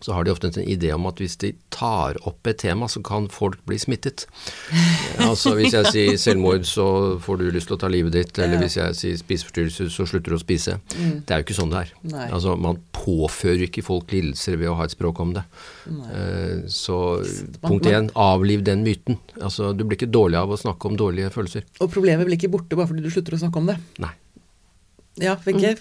[0.00, 3.00] Så har de ofte en idé om at hvis de tar opp et tema, så
[3.04, 4.26] kan folk bli smittet.
[5.26, 6.84] Altså hvis jeg sier selvmord, så
[7.24, 10.34] får du lyst til å ta livet ditt, eller hvis jeg sier spiseforstyrrelse, så slutter
[10.34, 10.76] du å spise.
[10.92, 11.92] Det er jo ikke sånn det er.
[12.12, 12.26] Nei.
[12.36, 15.46] Altså man påfører ikke folk lidelser ved å ha et språk om det.
[15.88, 16.98] Eh, Så
[17.64, 19.18] punkt én, avliv den myten.
[19.40, 21.64] Altså du blir ikke dårlig av å snakke om dårlige følelser.
[21.80, 23.78] Og problemet blir ikke borte bare fordi du slutter å snakke om det.
[24.04, 24.12] Nei.
[25.16, 25.76] Ja, Wenche?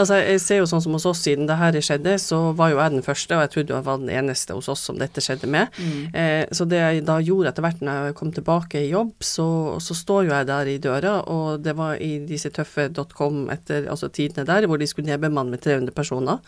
[0.00, 2.78] Altså, jeg ser jo sånn som hos oss, siden det her skjedde, så var jo
[2.78, 5.50] jeg den første, og jeg trodde jeg var den eneste hos oss som dette skjedde
[5.50, 5.74] med.
[6.16, 9.48] Eh, så det jeg da gjorde etter hvert når jeg kom tilbake i jobb, så,
[9.84, 13.90] så står jo jeg der i døra, og det var i disse tøffe .com etter
[13.90, 16.40] altså tidene der, hvor de skulle nedbemanne med 300 personer.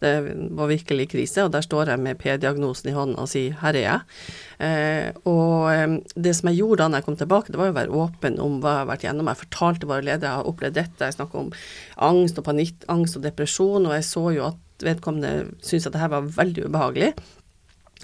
[0.00, 0.12] Det
[0.56, 3.84] var virkelig krise, og der står jeg med P-diagnosen i hånda og sier 'her er
[3.84, 4.00] jeg'.
[4.60, 7.72] Eh, og eh, det som jeg gjorde da når jeg kom tilbake, det var jo
[7.72, 9.28] å være åpen om hva jeg har vært gjennom.
[9.28, 11.52] Jeg fortalte våre ledere jeg har opplevd dette, jeg snakker om
[11.96, 16.00] angst og panikk, angst og depresjon, og jeg så jo at vedkommende syntes at det
[16.00, 17.12] her var veldig ubehagelig.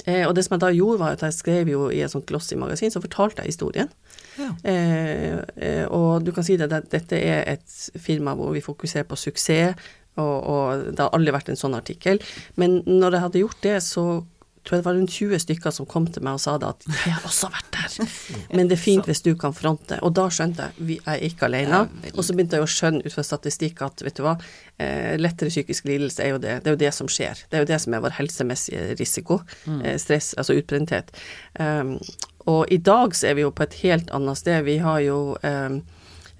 [0.04, 2.26] Eh, og det som jeg da gjorde, var at jeg skrev jo i et sånt
[2.28, 3.88] glossy magasin, så fortalte jeg historien.
[4.37, 4.50] Ja.
[4.68, 9.09] Eh, eh, og du kan si det, at dette er et firma hvor vi fokuserer
[9.09, 9.74] på suksess,
[10.16, 12.22] og, og det har aldri vært en sånn artikkel.
[12.61, 14.07] Men når jeg hadde gjort det, så
[14.66, 16.87] tror jeg det var rundt 20 stykker som kom til meg og sa det at
[16.88, 18.09] jeg har også vært der,
[18.59, 19.98] men det er fint hvis du kan fronte.
[20.02, 21.85] Og da skjønte jeg vi er ikke alene.
[22.14, 24.37] Og så begynte jeg å skjønne ut fra statistikk at vet du hva,
[24.83, 27.46] eh, lettere psykisk lidelse er jo det, det er jo det som skjer.
[27.46, 29.40] Det er jo det som er vår helsemessige risiko.
[29.79, 31.14] Eh, stress, altså utbrenthet.
[31.61, 31.96] Um,
[32.50, 34.66] og i dag så er vi jo på et helt annet sted.
[34.66, 35.81] Vi har jo um,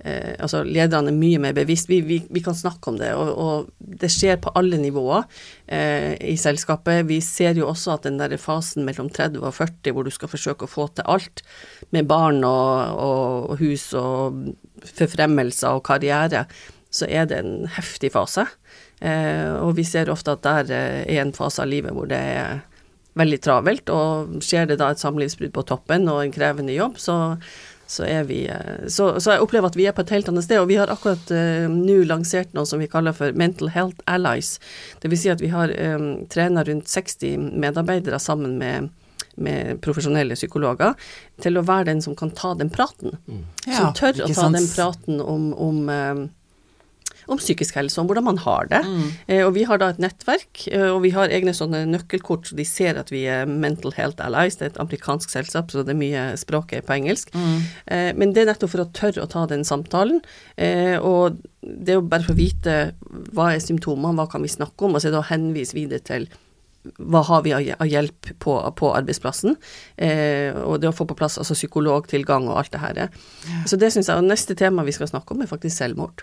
[0.07, 1.91] Eh, altså Lederne er mye mer bevisst.
[1.91, 5.27] Vi, vi, vi kan snakke om det, og, og det skjer på alle nivåer
[5.67, 7.07] eh, i selskapet.
[7.11, 10.31] Vi ser jo også at den der fasen mellom 30 og 40 hvor du skal
[10.31, 11.43] forsøke å få til alt,
[11.95, 14.47] med barn og, og, og hus og
[14.87, 16.47] forfremmelser og karriere,
[16.93, 18.47] så er det en heftig fase.
[19.01, 22.21] Eh, og vi ser ofte at der eh, er en fase av livet hvor det
[22.21, 22.63] er
[23.17, 27.17] veldig travelt, og skjer det da et samlivsbrudd på toppen og en krevende jobb, så
[27.87, 30.47] så, er vi, eh, så, så jeg opplever at vi er på et helt annet
[30.47, 30.59] sted.
[30.61, 34.57] Og vi har akkurat uh, nå lansert noe som vi kaller for Mental Health Allies.
[35.03, 35.23] Dvs.
[35.23, 38.91] Si at vi har um, trena rundt 60 medarbeidere sammen med,
[39.39, 40.97] med profesjonelle psykologer
[41.43, 43.21] til å være den som kan ta den praten.
[43.67, 44.59] Ja, som tør å ta sans.
[44.59, 46.27] den praten om, om um,
[47.33, 48.83] om psykisk helse, om hvordan man har det.
[48.87, 49.09] Mm.
[49.27, 52.59] Eh, og vi har da et nettverk, eh, og vi har egne sånne nøkkelkort, så
[52.59, 54.59] de ser at vi er Mental Health Allies.
[54.59, 57.35] Det er et amerikansk selskap, så det er mye språket på engelsk.
[57.35, 57.59] Mm.
[57.87, 60.23] Eh, men det er nettopp for å tørre å ta den samtalen.
[60.57, 62.77] Eh, og det jo bare for å vite
[63.35, 66.29] hva er symptomene, hva kan vi snakke om, og så å henvise videre til
[67.03, 69.57] hva har vi av hjelp på, på arbeidsplassen?
[69.97, 73.01] Eh, og det å få på plass altså psykologtilgang og alt det her.
[73.67, 74.21] Så det syns jeg.
[74.21, 76.23] Og neste tema vi skal snakke om, er faktisk selvmord.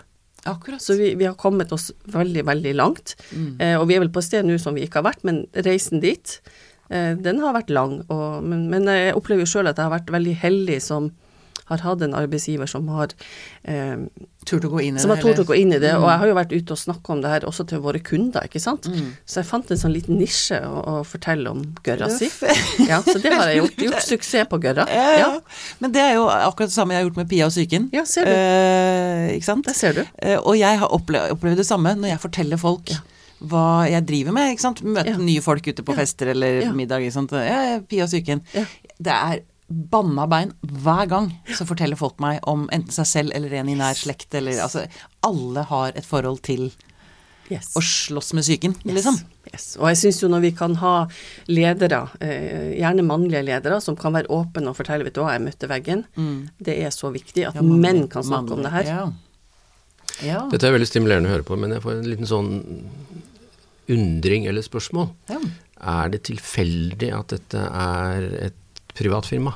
[0.50, 0.82] Akkurat.
[0.82, 3.16] Så vi, vi har kommet oss veldig, veldig langt.
[3.58, 5.44] Eh, og vi er vel på et sted nå som vi ikke har vært, men
[5.66, 6.36] reisen dit,
[6.90, 8.00] eh, den har vært lang.
[8.12, 11.12] Og, men, men jeg opplever jo sjøl at jeg har vært veldig heldig som
[11.70, 13.12] har hatt en arbeidsgiver som har
[13.64, 13.96] eh,
[14.44, 15.22] Turt å gå inn i som det.
[15.24, 15.94] har å gå inn i det.
[15.96, 18.44] Og jeg har jo vært ute og snakka om det her også til våre kunder,
[18.44, 18.84] ikke sant.
[19.24, 22.28] Så jeg fant en sånn liten nisje å, å fortelle om gørra si.
[22.90, 23.80] Ja, så det har jeg gjort.
[23.86, 24.84] Gjort suksess på gørra.
[24.92, 25.22] Ja, ja.
[25.24, 25.30] Ja,
[25.80, 27.88] Men det er jo akkurat det samme jeg har gjort med Pia og psyken.
[27.96, 28.34] Ja, ser du.
[28.36, 29.64] Eh, ikke sant?
[29.70, 30.02] det ser du.
[30.20, 32.92] Eh, og jeg har opplevd, opplevd det samme når jeg forteller folk
[33.44, 34.52] hva jeg driver med.
[34.52, 34.84] ikke sant?
[34.84, 35.16] Møte Ja.
[35.20, 36.72] nye folk ute på fester eller Ja.
[36.76, 37.00] middag.
[37.08, 37.32] Ikke sant?
[37.32, 38.44] Ja, ja, Pia og psyken.
[38.52, 38.64] Ja.
[39.00, 39.42] Det er
[39.90, 40.52] banna bein
[40.84, 44.34] hver gang så forteller folk meg om enten seg selv eller en i nær slekt
[44.38, 44.86] eller altså
[45.26, 46.70] Alle har et forhold til
[47.50, 47.74] Yes.
[47.76, 49.16] å slåss med psyken, Yes, liksom.
[49.52, 49.64] Yes.
[49.76, 50.92] Og jeg syns jo når vi kan ha
[51.52, 55.42] ledere, eh, gjerne mannlige ledere, som kan være åpne og fortelle vet du hva, jeg
[55.44, 56.06] møtte veggen,
[56.58, 57.60] det er så viktig at Mm.
[57.60, 58.84] Ja, mannlig- menn kan snakke om det her.
[58.88, 59.12] Ja.
[60.22, 60.48] ja.
[60.48, 62.88] Dette er veldig stimulerende å høre på, men jeg får en liten sånn
[63.92, 65.10] undring eller spørsmål.
[65.28, 65.38] Ja.
[65.84, 68.54] Er det tilfeldig at dette er et
[68.96, 69.54] privat firma?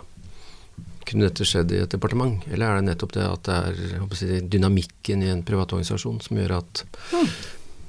[1.09, 4.27] Kunne dette skjedd i et departement, eller er det nettopp det at det er si,
[4.53, 6.83] dynamikken i en privat organisasjon som gjør at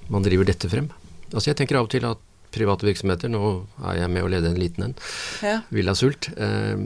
[0.09, 0.87] man driver dette frem?
[1.33, 3.41] Altså Jeg tenker av og til at private virksomheter, nå
[3.85, 4.95] er jeg med å lede en liten en,
[5.45, 5.59] Ja.
[5.69, 6.79] Villa Sult, eh,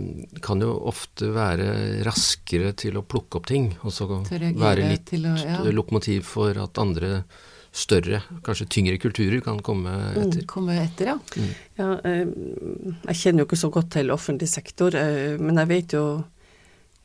[0.43, 5.37] kan jo ofte være raskere til å plukke opp ting, og så være litt å-
[5.39, 5.61] ja.
[5.71, 7.23] lokomotiv for at andre
[7.73, 10.45] større, kanskje tyngre kulturer kan komme etter.
[10.49, 11.47] Komme etter, ja.
[11.79, 12.29] Ja, eh,
[13.09, 16.03] jeg kjenner jo ikke så godt til offentlig sektor, eh, men jeg vet jo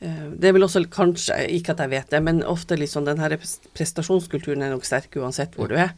[0.04, 3.22] eh, Det er vel også kanskje, ikke at jeg vet det, men ofte sånn den
[3.22, 3.38] her
[3.74, 5.96] prestasjonskulturen er nok sterk uansett hvor du er.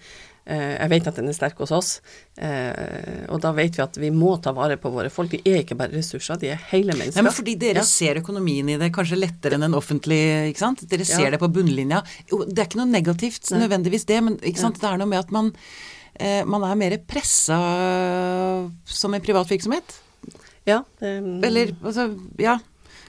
[0.51, 1.91] Eh, Jeg vet at den er sterk hos oss,
[2.43, 5.31] eh, og da vet vi at vi må ta vare på våre folk.
[5.31, 7.23] De er ikke bare ressurser, de er hele mennesker.
[7.23, 7.83] men fordi dere Ja.
[7.87, 10.83] ser økonomien i det kanskje lettere enn en offentlig, ikke sant?
[10.89, 11.31] Dere ser Ja.
[11.31, 12.03] det på bunnlinja.
[12.27, 15.53] Det er ikke noe negativt nødvendigvis det, men det er noe med at man,
[16.19, 17.57] eh, man er mer pressa
[18.85, 20.01] som en privat virksomhet.
[20.67, 22.09] Ja, det, Eller altså,
[22.39, 22.59] ja,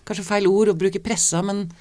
[0.06, 1.72] kanskje feil ord å bruke pressa, men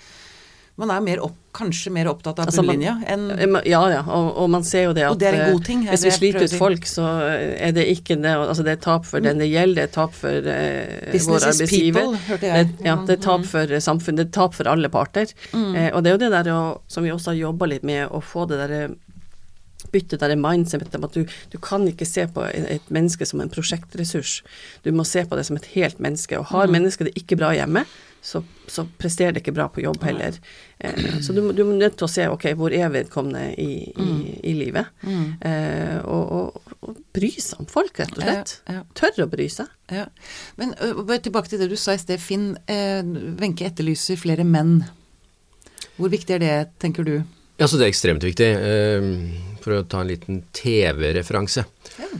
[0.80, 4.28] man er mer opp, kanskje mer opptatt av Altså, bunnlinja enn Eh, Ja, ja, og,
[4.42, 6.12] og man ser jo det at Og det er en eh, god ting, hvis vi
[6.14, 7.06] sliter ut folk, så
[7.58, 10.14] er det ikke det Altså det er tap for den det gjelder, det er tap
[10.16, 12.00] for eh, vår arbeidsgiver.
[12.00, 12.70] people, hørte jeg.
[12.72, 15.30] Det, ja, det er tap for eh, samfunnet, det er tap for alle parter.
[15.54, 18.06] Eh, og det er jo det der å, som vi også har jobba litt med,
[18.10, 18.82] å få det derre
[19.90, 23.40] bytte det der mindsetet om at du, du kan ikke se på et menneske som
[23.42, 24.36] en prosjektressurs.
[24.84, 26.38] Du må se på det som et helt menneske.
[26.38, 27.82] Og har mennesket det ikke bra hjemme,
[28.22, 30.36] så, så presterer det ikke bra på jobb heller.
[30.78, 34.10] Eh, så du, du er nødt til å se ok, hvor er vedkommende i, i,
[34.52, 34.92] i livet.
[35.04, 38.54] Eh, og, og, og bry seg om folk, rett og slett.
[38.68, 38.84] Ja, ja.
[38.98, 39.68] Tørre å bry seg.
[39.90, 40.06] Ja.
[40.60, 42.52] Men ø, bare tilbake til det du sa i sted, Finn.
[42.70, 43.02] eh,
[43.70, 44.78] etterlyser flere menn.
[45.98, 47.16] Hvor viktig er det, tenker du?
[47.60, 48.46] Ja, så det er ekstremt viktig.
[48.56, 51.66] Eh, For å ta en liten TV-referanse.
[52.00, 52.10] Ja.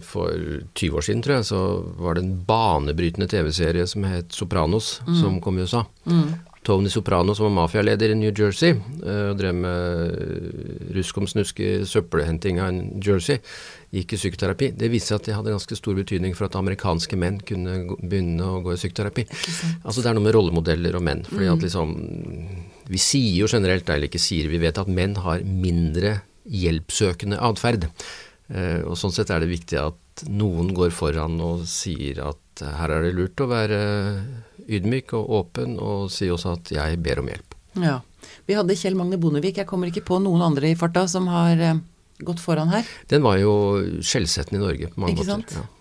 [0.00, 0.32] For
[0.72, 1.62] 20 år siden, tror jeg, så
[2.00, 5.82] var det en banebrytende TV-serie som het Sopranos, som kom i USA.
[6.66, 8.70] Tony Soprano, som var mafialeder i New Jersey,
[9.06, 13.38] eh, og drev med rusk om snuske søppelhenting av New Jersey,
[13.94, 14.72] gikk i psykoterapi.
[14.74, 18.50] Det viste seg at det hadde ganske stor betydning for at amerikanske menn kunne begynne
[18.50, 19.28] å gå i psykoterapi.
[19.84, 21.22] Altså det er noe med rollemodeller og menn.
[21.30, 21.94] fordi at liksom
[22.86, 27.88] Vi sier jo generelt, eller ikke sier, vi vet at menn har mindre hjelpsøkende atferd.
[28.48, 32.92] Eh, og sånn sett er det viktig at noen går foran og sier at her
[32.94, 33.80] er det lurt å være
[34.66, 37.56] ydmyk og åpen, og si også at jeg ber om hjelp.
[37.82, 37.98] Ja.
[38.48, 39.60] Vi hadde Kjell Magne Bondevik.
[39.60, 41.78] Jeg kommer ikke på noen andre i farta som har eh,
[42.24, 42.86] gått foran her.
[43.12, 43.52] Den var jo
[44.00, 45.60] skjellsettende i Norge på mange Ikke måter.
[45.60, 45.72] sant?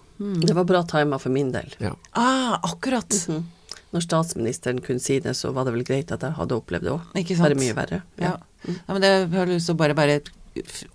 [0.45, 1.73] Det var bra tima for min del.
[1.79, 1.91] Ja.
[1.91, 1.95] Ja.
[2.13, 3.11] Ah, akkurat!
[3.29, 3.51] Mhm.
[3.95, 6.91] Når statsministeren kunne si det, så var det vel greit at jeg hadde opplevd det
[6.91, 7.37] òg.
[7.39, 8.01] Bare mye verre.
[8.19, 8.33] Ja.
[8.67, 10.17] ja, men det har lyst til å bare, bare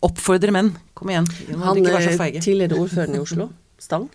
[0.06, 0.72] oppfordre menn.
[0.94, 1.28] Kom igjen.
[1.60, 4.08] Han er tidligere ordføreren i Oslo, Stang.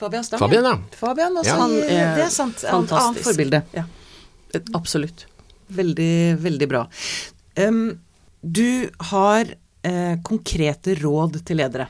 [0.00, 0.40] Fabian Stang.
[0.42, 0.76] Fabian, ja.
[0.98, 1.50] Fabian også.
[1.52, 1.58] Ja.
[1.60, 2.64] Han er det er sant.
[2.66, 3.62] Annet, annet forbilde.
[3.76, 3.84] Ja,
[4.74, 5.26] absolutt.
[5.72, 6.86] Veldig, veldig bra.
[7.56, 7.84] Um,
[8.42, 9.46] du har
[9.86, 11.86] uh, konkrete råd til ledere.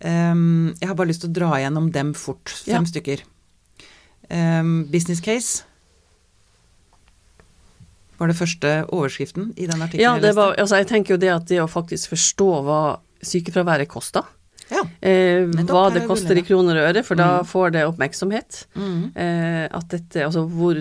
[0.00, 2.54] Um, jeg har bare lyst til å dra gjennom dem fort.
[2.62, 2.86] Fem Ja.
[2.88, 3.26] stykker.
[4.30, 5.64] Um, business case
[8.20, 11.30] var det første overskriften i den artikkelen Ja, det var, altså jeg tenker jo det
[11.32, 12.80] at det å faktisk forstå hva
[13.24, 14.24] sykefraværet koster,
[14.70, 14.84] Ja.
[15.02, 18.66] eh, hva det er koster i kroner og øre, for da får det oppmerksomhet.
[18.78, 19.16] Mm.
[19.16, 20.78] Eh, at dette, altså hvor,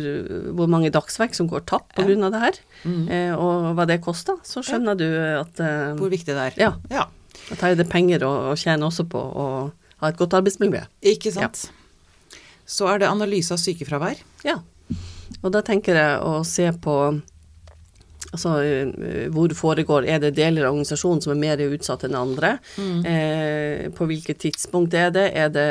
[0.54, 2.30] hvor mange dagsverk som går tapt på Ja.
[2.30, 3.10] det her, Mm.
[3.10, 5.08] eh, og hva det koster, så skjønner du
[5.40, 6.54] at, eh, Hvor viktig det er.
[6.58, 7.08] ja, ja.
[7.52, 9.72] at her er det penger å, å tjene også på å
[10.02, 10.86] ha et godt arbeidsmiljø.
[11.02, 11.72] Ikke sant.
[12.68, 14.18] Så er det analyse av sykefravær.
[14.46, 14.60] Ja.
[15.42, 16.96] Og da tenker jeg å se på
[18.30, 22.58] Altså eh, hvor foregår Er det deler av organisasjonen som er mer utsatt enn andre?
[23.08, 25.30] Eh, på hvilket tidspunkt er det?
[25.34, 25.70] Er det,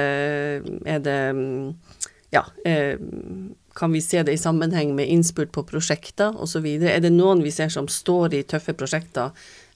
[0.88, 1.75] er det mm,
[2.35, 2.44] Ja.
[2.64, 2.97] Eh,
[3.79, 6.66] kan vi se det i sammenheng med innspurt på prosjekter osv.?
[6.66, 9.31] Er det noen vi ser som står i tøffe prosjekter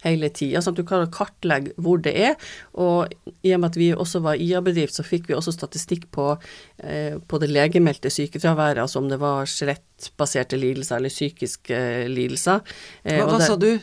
[0.05, 2.37] hele tida, sånn at du kan kartlegge hvor det er.
[2.75, 3.13] Og
[3.43, 6.33] i og med at vi også var IA-bedrift, så fikk vi også statistikk på,
[6.83, 12.61] eh, på det legemeldte sykefraværet, altså om det var skjelettbaserte lidelser eller psykiske lidelser.
[13.05, 13.79] Eh, Hva, hva sa du?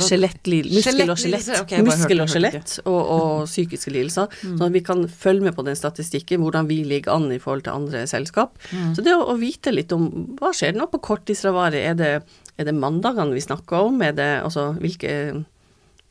[0.00, 1.48] Skjelettlidelse, muskel og skjelett.
[1.64, 4.30] okay, muskel og skjelett og, og psykiske lidelser.
[4.38, 7.64] Sånn at vi kan følge med på den statistikken, hvordan vi ligger an i forhold
[7.66, 8.54] til andre selskap.
[8.94, 10.06] Så det å, å vite litt om
[10.38, 12.12] hva skjer nå på korttidsfraværet, er det,
[12.60, 15.14] er det mandagene vi snakker om, er det altså hvilke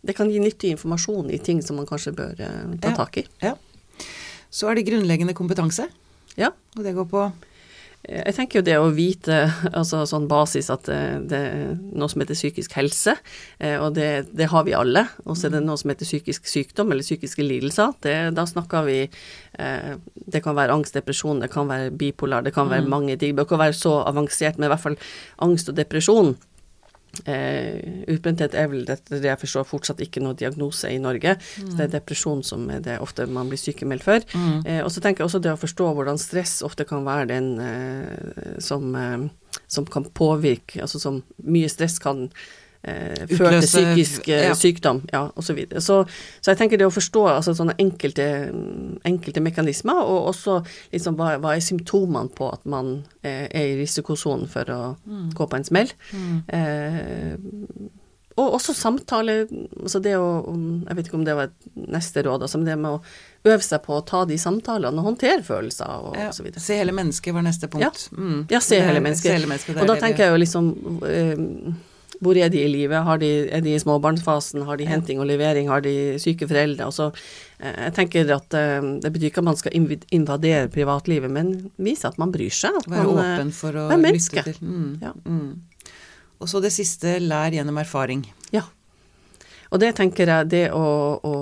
[0.05, 2.95] Det kan gi nyttig informasjon i ting som man kanskje bør eh, ta Ja.
[2.95, 3.25] tak i.
[3.43, 3.53] Ja.
[4.49, 5.89] Så er det grunnleggende kompetanse.
[6.39, 6.49] Ja.
[6.77, 7.25] Og det går på
[8.07, 9.35] Jeg tenker jo det å vite,
[9.79, 13.17] altså sånn basis, at det, det er noe som heter psykisk helse,
[13.59, 15.03] eh, og det, det har vi alle.
[15.25, 17.91] Og så er det noe som heter psykisk sykdom eller psykiske lidelser.
[18.01, 22.55] Det, da snakker vi eh, Det kan være angst, depresjon, det kan være bipolar, det
[22.55, 22.89] kan være Mm.
[22.89, 23.35] mange ting.
[23.35, 24.95] Det kan være så avansert, men i hvert fall
[25.43, 26.37] angst og depresjon.
[27.25, 31.35] Eh, utbrenthet er vel etter det jeg forstår fortsatt ikke noe diagnose i Norge.
[31.57, 34.25] Så det er depresjon som er det ofte man blir sykemeldt for.
[34.33, 34.61] Mm.
[34.65, 37.51] Eh, og så tenker jeg også det å forstå hvordan stress ofte kan være den
[37.63, 39.27] eh, som, eh,
[39.67, 42.27] som kan påvirke Altså som mye stress kan
[42.83, 44.53] eh, føre til psykisk eh, ja.
[44.55, 45.59] sykdom, ja, osv.
[45.75, 45.97] Så, så
[46.41, 48.27] Så jeg tenker det å forstå altså sånne enkelte,
[49.05, 50.59] enkelte mekanismer, og også
[50.93, 55.31] liksom hva, hva er symptomene på at man eh, er i risikosonen for å Mm.
[55.33, 55.89] gå på en smell.
[56.53, 57.35] Eh,
[58.39, 59.33] og også samtale,
[59.81, 60.27] altså det å
[60.87, 61.49] Jeg vet ikke om det var
[61.91, 63.01] neste råd, altså, men det med å
[63.51, 66.61] øve seg på å ta de samtalene og håndtere følelser og, Ja, og så videre.
[66.63, 68.07] se hele mennesket var neste punkt.
[68.15, 68.45] Mm.
[68.51, 69.27] Ja, se hele mennesket.
[69.27, 70.69] Se hele mennesket Og da tenker jeg jo liksom
[71.03, 71.73] eh,
[72.19, 73.03] Hvor er de i livet?
[73.07, 74.65] Har de, er de i småbarnsfasen?
[74.67, 75.69] Har de henting og levering?
[75.71, 76.89] Har de syke foreldre?
[76.89, 77.07] Og så,
[77.59, 79.77] eh, jeg tenker at eh, Det betyr ikke at man skal
[80.11, 82.75] invadere privatlivet, men vise at man bryr seg.
[82.75, 84.43] At Være man, eh, åpen for å lytte menneske.
[84.43, 84.59] til.
[84.59, 84.99] Mm.
[85.01, 85.13] Ja.
[85.25, 85.61] Mm.
[86.39, 88.25] Og så det siste, lær gjennom erfaring.
[88.51, 88.65] Ja.
[89.71, 91.33] Og det tenker jeg, det å, å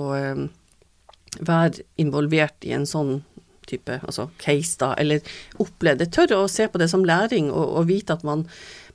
[1.40, 3.22] være involvert i en sånn
[3.68, 5.24] type altså case, da, eller
[5.62, 8.44] oppleve Jeg tør å se på det som læring, og, og vite at man,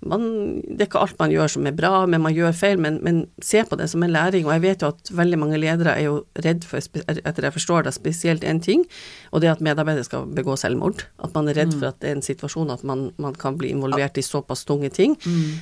[0.04, 0.24] man
[0.66, 3.24] Det er ikke alt man gjør som er bra, men man gjør feil, men, men
[3.44, 4.48] se på det som en læring.
[4.48, 7.88] Og jeg vet jo at veldig mange ledere er jo redd for, etter jeg forstår
[7.88, 8.86] det, spesielt én ting,
[9.32, 11.06] og det er at medarbeidere skal begå selvmord.
[11.24, 13.72] At man er redd for at det er en situasjon at man, man kan bli
[13.74, 15.16] involvert i såpass tunge ting.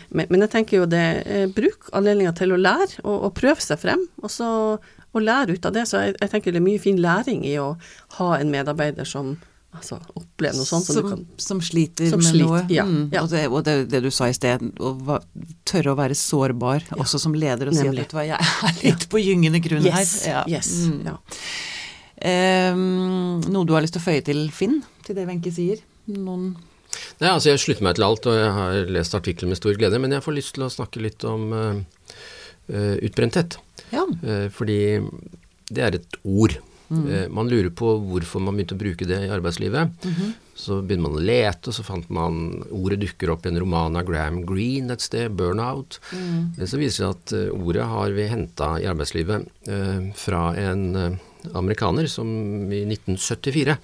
[0.10, 3.62] Men, men jeg tenker jo det, eh, bruk anledninga til å lære, og, og prøve
[3.63, 4.50] seg frem, og så
[5.13, 5.86] og lære ut av det.
[5.89, 7.74] Så jeg, jeg tenker det er mye fin læring i å
[8.19, 9.34] ha en medarbeider som
[9.76, 10.86] altså, opplever noe sånt.
[10.88, 12.62] Som, som, du kan som sliter Som med sliter, noe.
[12.71, 13.10] ja, Mm.
[13.13, 13.21] ja.
[13.24, 15.19] Og, det, og det, det du sa i sted, å va,
[15.67, 18.39] tørre å være sårbar, også som leder, og si at vet du hva, jeg
[18.71, 20.32] er litt på gyngende grunn Yes, her.
[20.32, 20.43] Ja.
[20.58, 21.06] yes, Mm.
[21.12, 21.17] ja.
[22.21, 25.80] Ehm, noe du har lyst til å føye til, Finn, til det Wenche sier?
[26.12, 26.52] Noen
[27.21, 29.97] Nei, altså Jeg slutter meg til alt, og jeg har lest artikkelen med stor glede.
[30.02, 31.78] Men jeg får lyst til å snakke litt om uh,
[32.67, 33.56] eh, utbrenthet.
[33.92, 34.06] Ja.
[34.24, 34.82] Eh, fordi
[35.72, 36.58] det er et ord.
[36.92, 37.32] Mm.
[37.32, 39.94] man lurer på hvorfor man begynte å bruke det i arbeidslivet.
[40.60, 43.96] Så begynner man å lete, og så fant man ordet dukker opp i en roman
[43.96, 46.02] av Graham Greene et sted, 'Burnout'.
[46.12, 46.60] Mm.
[46.60, 50.84] så viser det seg at eh, ordet har vi henta i arbeidslivet eh, fra en
[51.00, 51.16] eh,
[51.58, 52.28] amerikaner som
[52.72, 53.78] i 1974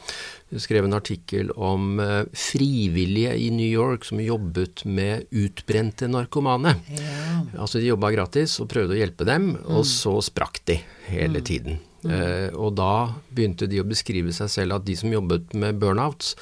[0.63, 6.75] skrev en artikkel om eh, frivillige i New York som jobbet med utbrente narkomane.
[6.95, 7.41] ja.
[7.57, 11.81] Altså De jobba gratis og prøvde å hjelpe dem, og så sprakk de hele tiden.
[12.07, 16.35] Eh, og da begynte de å beskrive seg selv at de som jobbet med burnouts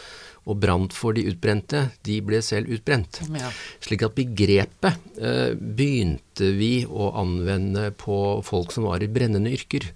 [0.45, 3.21] og brant for de utbrente, de ble selv utbrent.
[3.34, 3.49] Ja.
[3.82, 9.88] Slik at begrepet eh, begynte vi å anvende på folk som var i brennende yrker.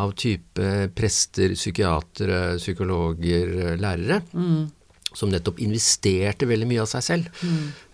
[0.00, 4.20] Av type prester, psykiatere, psykologer, lærere.
[4.30, 4.68] lærere.
[5.10, 7.46] Som nettopp investerte veldig mye av seg selv.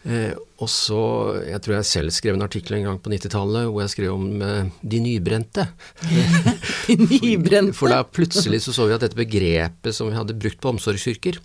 [0.06, 1.00] Eh, og så,
[1.48, 4.42] Jeg tror jeg selv skrev en artikkel en gang på 90-tallet hvor jeg skrev om
[4.44, 5.64] eh, de nybrente.
[6.86, 7.74] De nybrente.
[7.74, 11.40] For da plutselig så så vi at dette begrepet som vi hadde brukt på omsorgsyrker,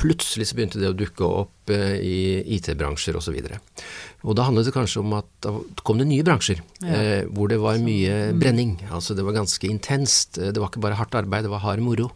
[0.00, 2.16] plutselig så begynte det å dukke opp eh, i
[2.56, 3.36] IT-bransjer osv.
[3.36, 5.52] Og da handlet det kanskje om at da
[5.86, 8.72] kom det nye bransjer eh, hvor det var mye brenning.
[8.90, 10.38] Altså det var ganske intenst.
[10.40, 12.08] Eh, Det var ikke bare hardt arbeid, det var hard moro.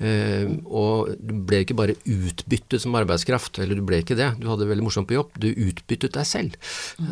[0.00, 4.30] Eh, og du ble ikke bare utbyttet som arbeidskraft, eller du ble ikke det.
[4.40, 5.36] Du hadde det veldig morsomt på jobb.
[5.36, 6.56] Du utbyttet deg selv.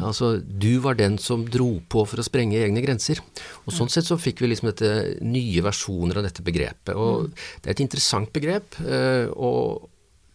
[0.00, 3.20] Altså du var den som dro på for å sprenge egne grenser.
[3.66, 6.94] Og sånn sett så fikk vi liksom dette nye versjoner av dette begrepet.
[6.96, 8.80] Og det er et interessant begrep.
[8.86, 9.89] eh, og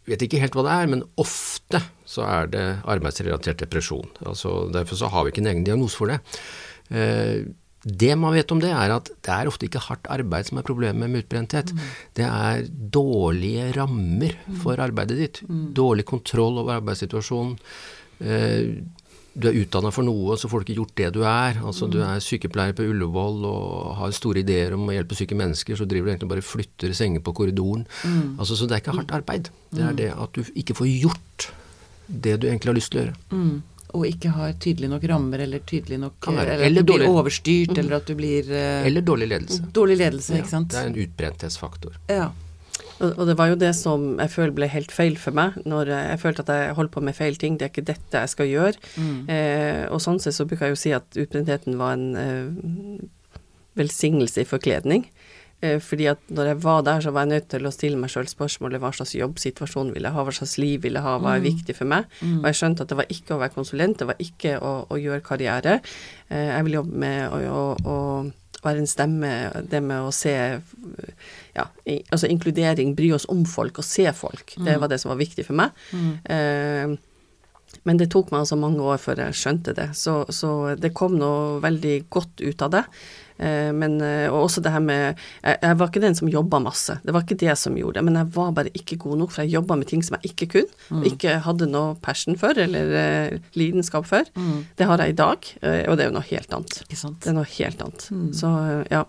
[0.09, 4.09] vet ikke helt hva det er, men ofte så er det arbeidsrelatert depresjon.
[4.25, 6.19] Altså, derfor så har vi ikke en egen diagnose for det.
[6.93, 7.45] Eh,
[7.85, 10.65] det man vet om det, er at det er ofte ikke hardt arbeid som er
[10.65, 11.73] problemet med utbrenthet.
[12.17, 15.41] Det er dårlige rammer for arbeidet ditt.
[15.77, 17.59] Dårlig kontroll over arbeidssituasjonen.
[19.35, 21.59] Du er utdanna for noe, så får du ikke gjort det du er.
[21.67, 25.75] Altså Du er sykepleier på Ullevål og har store ideer om å hjelpe syke mennesker,
[25.75, 27.83] så driver du egentlig bare flytter senger på korridoren.
[28.39, 29.51] Altså Så det er ikke hardt arbeid.
[29.75, 31.49] Det er det at du ikke får gjort
[32.07, 33.17] det du egentlig har lyst til å gjøre.
[33.33, 33.55] Mm.
[33.95, 36.55] Og ikke har tydelig nok rammer, eller tydelig nok være.
[36.55, 39.67] Eller, Eller at du blir overstyrt, overstyrt, eller at du blir eh, Eller dårlig ledelse.
[39.75, 40.73] Dårlig ledelse, Ja, ikke sant.
[40.73, 41.99] Det er en utbrenthetsfaktor.
[42.11, 42.27] Ja.
[43.03, 46.19] Og, det var jo det som jeg føler ble helt feil for meg, når jeg,
[46.22, 47.57] følte at jeg holdt på med feil ting.
[47.59, 48.91] Det er ikke dette jeg skal gjøre.
[48.95, 49.17] Mm.
[49.32, 53.41] Eh, og sånn sett så bruker jeg jo si at utbrentheten var en eh,
[53.80, 55.09] velsignelse i forkledning.
[55.63, 58.11] Eh, fordi at når jeg var der, så var jeg nødt til å stille meg
[58.11, 61.38] sjøl spørsmålet hva slags jobbsituasjon vil jeg ha, hva slags liv vil jeg ha, hva
[61.38, 62.09] er viktig for meg.
[62.41, 64.99] Og jeg skjønte at det var ikke å være konsulent, det var ikke å, å
[64.99, 65.78] gjøre karriere.
[66.30, 67.97] Eh, jeg vil jobbe med å, å, å
[68.66, 69.32] være en stemme,
[69.72, 70.36] det med å se
[71.55, 71.66] ja,
[72.11, 74.55] altså inkludering, bry oss om folk og se folk.
[74.66, 75.76] Det var det som var viktig for meg.
[76.26, 76.95] Eh,
[77.86, 80.49] men det tok meg altså mange år før jeg skjønte det, så, så
[80.80, 82.84] det kom noe veldig godt ut av det.
[83.38, 85.01] Eh, men, eh, og også det her med
[85.43, 88.05] jeg, jeg var ikke den som jobba masse, det var ikke det som gjorde det.
[88.07, 90.49] Men jeg var bare ikke god nok, for jeg jobba med ting som jeg ikke
[90.55, 91.03] kunne, mm.
[91.11, 94.27] ikke hadde noe passion for, eller eh, lidenskap for.
[94.77, 96.81] Det har jeg i dag, og det er jo noe helt annet.
[97.23, 98.09] Det er noe helt annet.
[98.36, 99.05] Så eh, ja.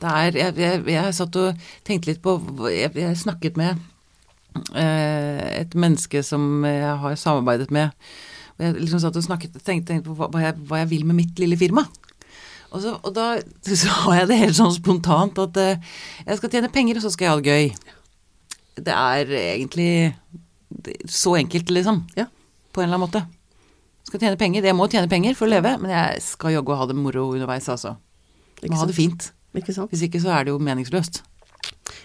[0.00, 2.38] Det er, jeg, jeg, jeg satt og tenkte litt på
[2.72, 3.82] Jeg, jeg snakket med
[4.72, 7.92] eh, et menneske som jeg har samarbeidet med.
[8.56, 11.04] Og jeg liksom satt og snakket, tenkte, tenkte på hva, hva, jeg, hva jeg vil
[11.08, 11.84] med mitt lille firma.
[12.70, 13.28] Og, så, og da
[13.84, 15.96] sa jeg det helt sånn spontant at uh,
[16.26, 17.96] jeg skal tjene penger, og så skal jeg ha det gøy.
[18.80, 19.90] Det er egentlig
[21.10, 22.04] så enkelt, liksom.
[22.16, 22.28] Ja.
[22.72, 23.24] På en eller annen måte.
[24.06, 24.64] Skal tjene penger.
[24.64, 27.66] Jeg må tjene penger for å leve, men jeg skal jaggu ha det moro underveis,
[27.68, 27.96] altså.
[28.62, 29.32] Ikke Må ha det fint.
[29.58, 29.90] Ikke sant?
[29.90, 31.22] Hvis ikke så er det jo meningsløst.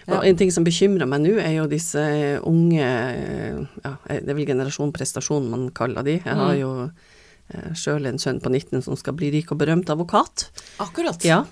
[0.06, 0.18] Ja.
[0.18, 2.00] Og en ting som bekymrer meg nå, er jo disse
[2.46, 6.18] unge ja, Det er vel generasjon prestasjon man kaller de.
[6.18, 6.60] Jeg har Mm.
[6.60, 6.90] jo
[7.78, 10.48] sjøl en sønn på 19 som skal bli rik og berømt advokat.
[10.82, 11.22] Akkurat.
[11.26, 11.44] Ja.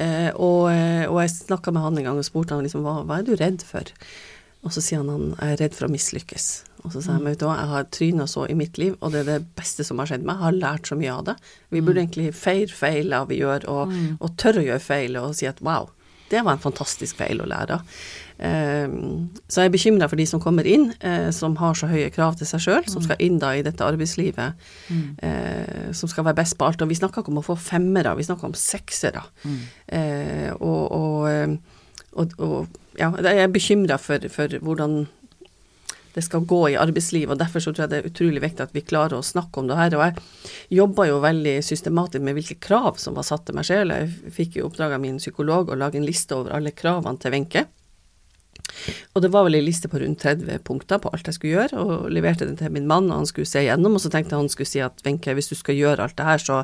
[0.00, 3.02] Eh, og, eh, og jeg snakka med han en gang og spurte han liksom, hva,
[3.04, 3.92] hva er du redd for?
[4.62, 6.46] Og så sier han han er redd for å mislykkes.
[6.82, 9.22] Og så sier jeg, du hva, jeg har tryna så i mitt liv, og det
[9.22, 10.38] er det beste som har skjedd meg.
[10.38, 11.34] Jeg har lært så mye av det.
[11.74, 15.50] Vi burde egentlig feire av vi gjør, og, og tørre å gjøre feil, og si
[15.50, 15.90] at wow,
[16.32, 17.78] det var en fantastisk feil å lære.
[18.42, 18.94] Eh,
[19.46, 22.38] så jeg er bekymra for de som kommer inn, eh, som har så høye krav
[22.40, 24.58] til seg sjøl, som skal inn da i dette arbeidslivet,
[24.88, 25.92] mm.
[25.96, 26.82] som skal være best på alt.
[26.82, 29.24] Og vi snakker ikke om å få femmere, vi snakker om seksere.
[29.44, 29.62] Mm.
[30.58, 31.56] og, og, eh,
[32.12, 35.04] og, og ja, jeg er bekymra for, for hvordan
[36.14, 38.74] det skal gå i arbeidslivet, og derfor så tror jeg det er utrolig viktig at
[38.76, 39.96] vi klarer å snakke om det her.
[39.96, 43.96] Og jeg jobba jo veldig systematisk med hvilke krav som var satt til meg selv.
[43.96, 47.34] Jeg fikk jo oppdrag av min psykolog å lage en liste over alle kravene til
[47.34, 47.66] Wenche.
[49.12, 51.80] Og det var vel en liste på rundt 30 punkter på alt jeg skulle gjøre,
[51.82, 54.44] og leverte den til min mann, og han skulle se igjennom, og så tenkte jeg
[54.44, 56.62] han skulle si at Wenche, hvis du skal gjøre alt det her, så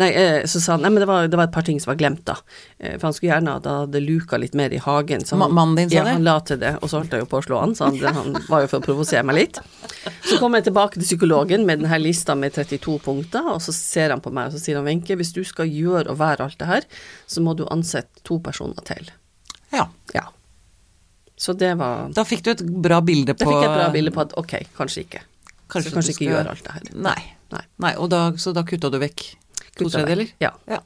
[0.00, 1.90] Nei, eh, så sa han nei, men det var, det var et par ting som
[1.90, 2.38] var glemt, da.
[2.78, 5.24] Eh, for han skulle gjerne at det luka litt mer i hagen.
[5.28, 6.14] Så han, mannen din sa ja, det?
[6.16, 8.16] han la til det, og så holdt jeg jo på å slå han, så han,
[8.16, 9.60] han var jo for å provosere meg litt.
[10.24, 14.16] Så kom jeg tilbake til psykologen med denne lista med 32 punkter, og så ser
[14.16, 16.60] han på meg og så sier han Wenche, hvis du skal gjøre og være alt
[16.62, 16.88] det her,
[17.28, 19.12] så må du ansette to personer til.
[19.76, 19.90] Ja.
[20.16, 20.30] Ja.
[21.42, 23.90] Så det var Da fikk du et bra bilde på Da fikk jeg et bra
[23.94, 25.22] bilde på at ok, kanskje ikke.
[25.72, 26.90] Kanskje så kanskje ikke gjør gjøre alt det her.
[27.08, 27.20] Nei.
[27.52, 27.62] Nei.
[27.82, 29.24] Nei og da, så da kutta du vekk
[29.78, 30.30] to tredjedeler?
[30.42, 30.52] Ja.
[30.70, 30.78] ja.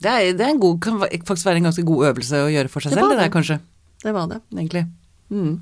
[0.00, 2.72] Det, er, det er en god, kan faktisk være en ganske god øvelse å gjøre
[2.72, 3.58] for seg Det selv, det der kanskje.
[4.00, 4.40] Det var det.
[4.56, 4.84] Egentlig.
[5.30, 5.58] Mm.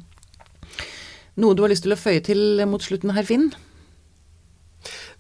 [1.43, 3.51] Noe du har lyst til å føye til mot slutten her, Finn?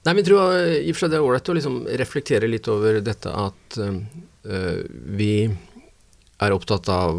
[0.07, 2.69] Nei, men jeg tror i og for seg det er ålreit å liksom reflektere litt
[2.71, 4.79] over dette at eh,
[5.19, 5.33] vi
[6.41, 7.19] er opptatt av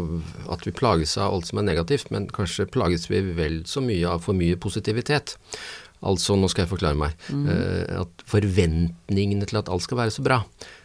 [0.52, 4.08] at vi plages av alt som er negativt, men kanskje plages vi vel så mye
[4.08, 5.36] av for mye positivitet.
[6.00, 7.48] Altså, nå skal jeg forklare meg, mm.
[8.00, 10.38] at forventningene til at alt skal være så bra.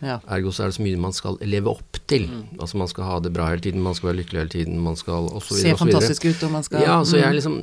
[0.03, 0.17] Ja.
[0.35, 2.27] Ergo så er det så mye man skal leve opp til.
[2.59, 4.99] Altså man skal ha det bra hele tiden, man skal være lykkelig hele tiden, man
[4.99, 5.55] skal osv.
[5.61, 7.39] Se fantastisk ut, og man skal Ja, så jeg er Mm.
[7.39, 7.57] liksom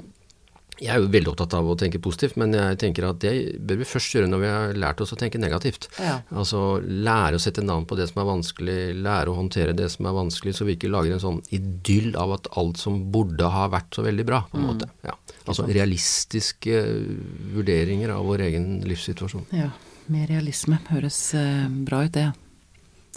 [0.81, 3.77] Jeg er jo veldig opptatt av å tenke positivt, men jeg tenker at det bør
[3.83, 5.87] vi først gjøre når vi har lært oss å tenke negativt.
[6.01, 6.17] Ja.
[6.33, 10.09] Altså lære å sette navn på det som er vanskelig, lære å håndtere det som
[10.09, 13.69] er vanskelig, så vi ikke lager en sånn idyll av at alt som burde ha
[13.71, 14.89] vært så veldig bra, på en måte.
[15.07, 15.15] Ja.
[15.47, 16.81] Altså realistiske
[17.55, 19.47] vurderinger av vår egen livssituasjon.
[19.53, 19.71] ja.
[20.11, 22.25] Mer realisme høres eh, bra ut, det.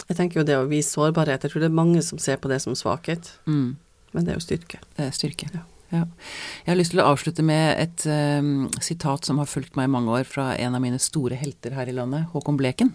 [0.06, 1.42] Jeg tenker jo det å vise sårbarhet.
[1.42, 3.74] Jeg tror det er mange som ser på det som svakhet, Mm.
[4.14, 4.78] men det er jo styrke.
[4.94, 5.48] Det er styrke.
[5.52, 5.64] Ja.
[5.94, 6.02] Ja.
[6.64, 9.92] Jeg har lyst til å avslutte med et um, sitat som har fulgt meg i
[9.92, 12.94] mange år, fra en av mine store helter her i landet, Håkon Bleken.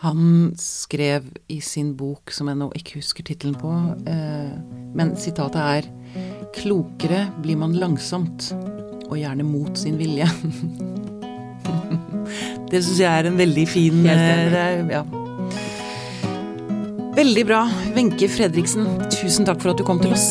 [0.00, 3.68] Han skrev i sin bok, som jeg nå ikke husker tittelen på,
[4.08, 4.54] eh,
[4.96, 5.88] men sitatet er
[6.56, 8.48] Klokere blir man langsomt,
[9.10, 10.24] og gjerne mot sin vilje.
[12.72, 15.04] det syns jeg er en veldig fin Helt eh, er- ja.
[17.20, 17.64] Veldig bra.
[17.92, 20.30] Wenche Fredriksen, tusen takk for at du kom til oss.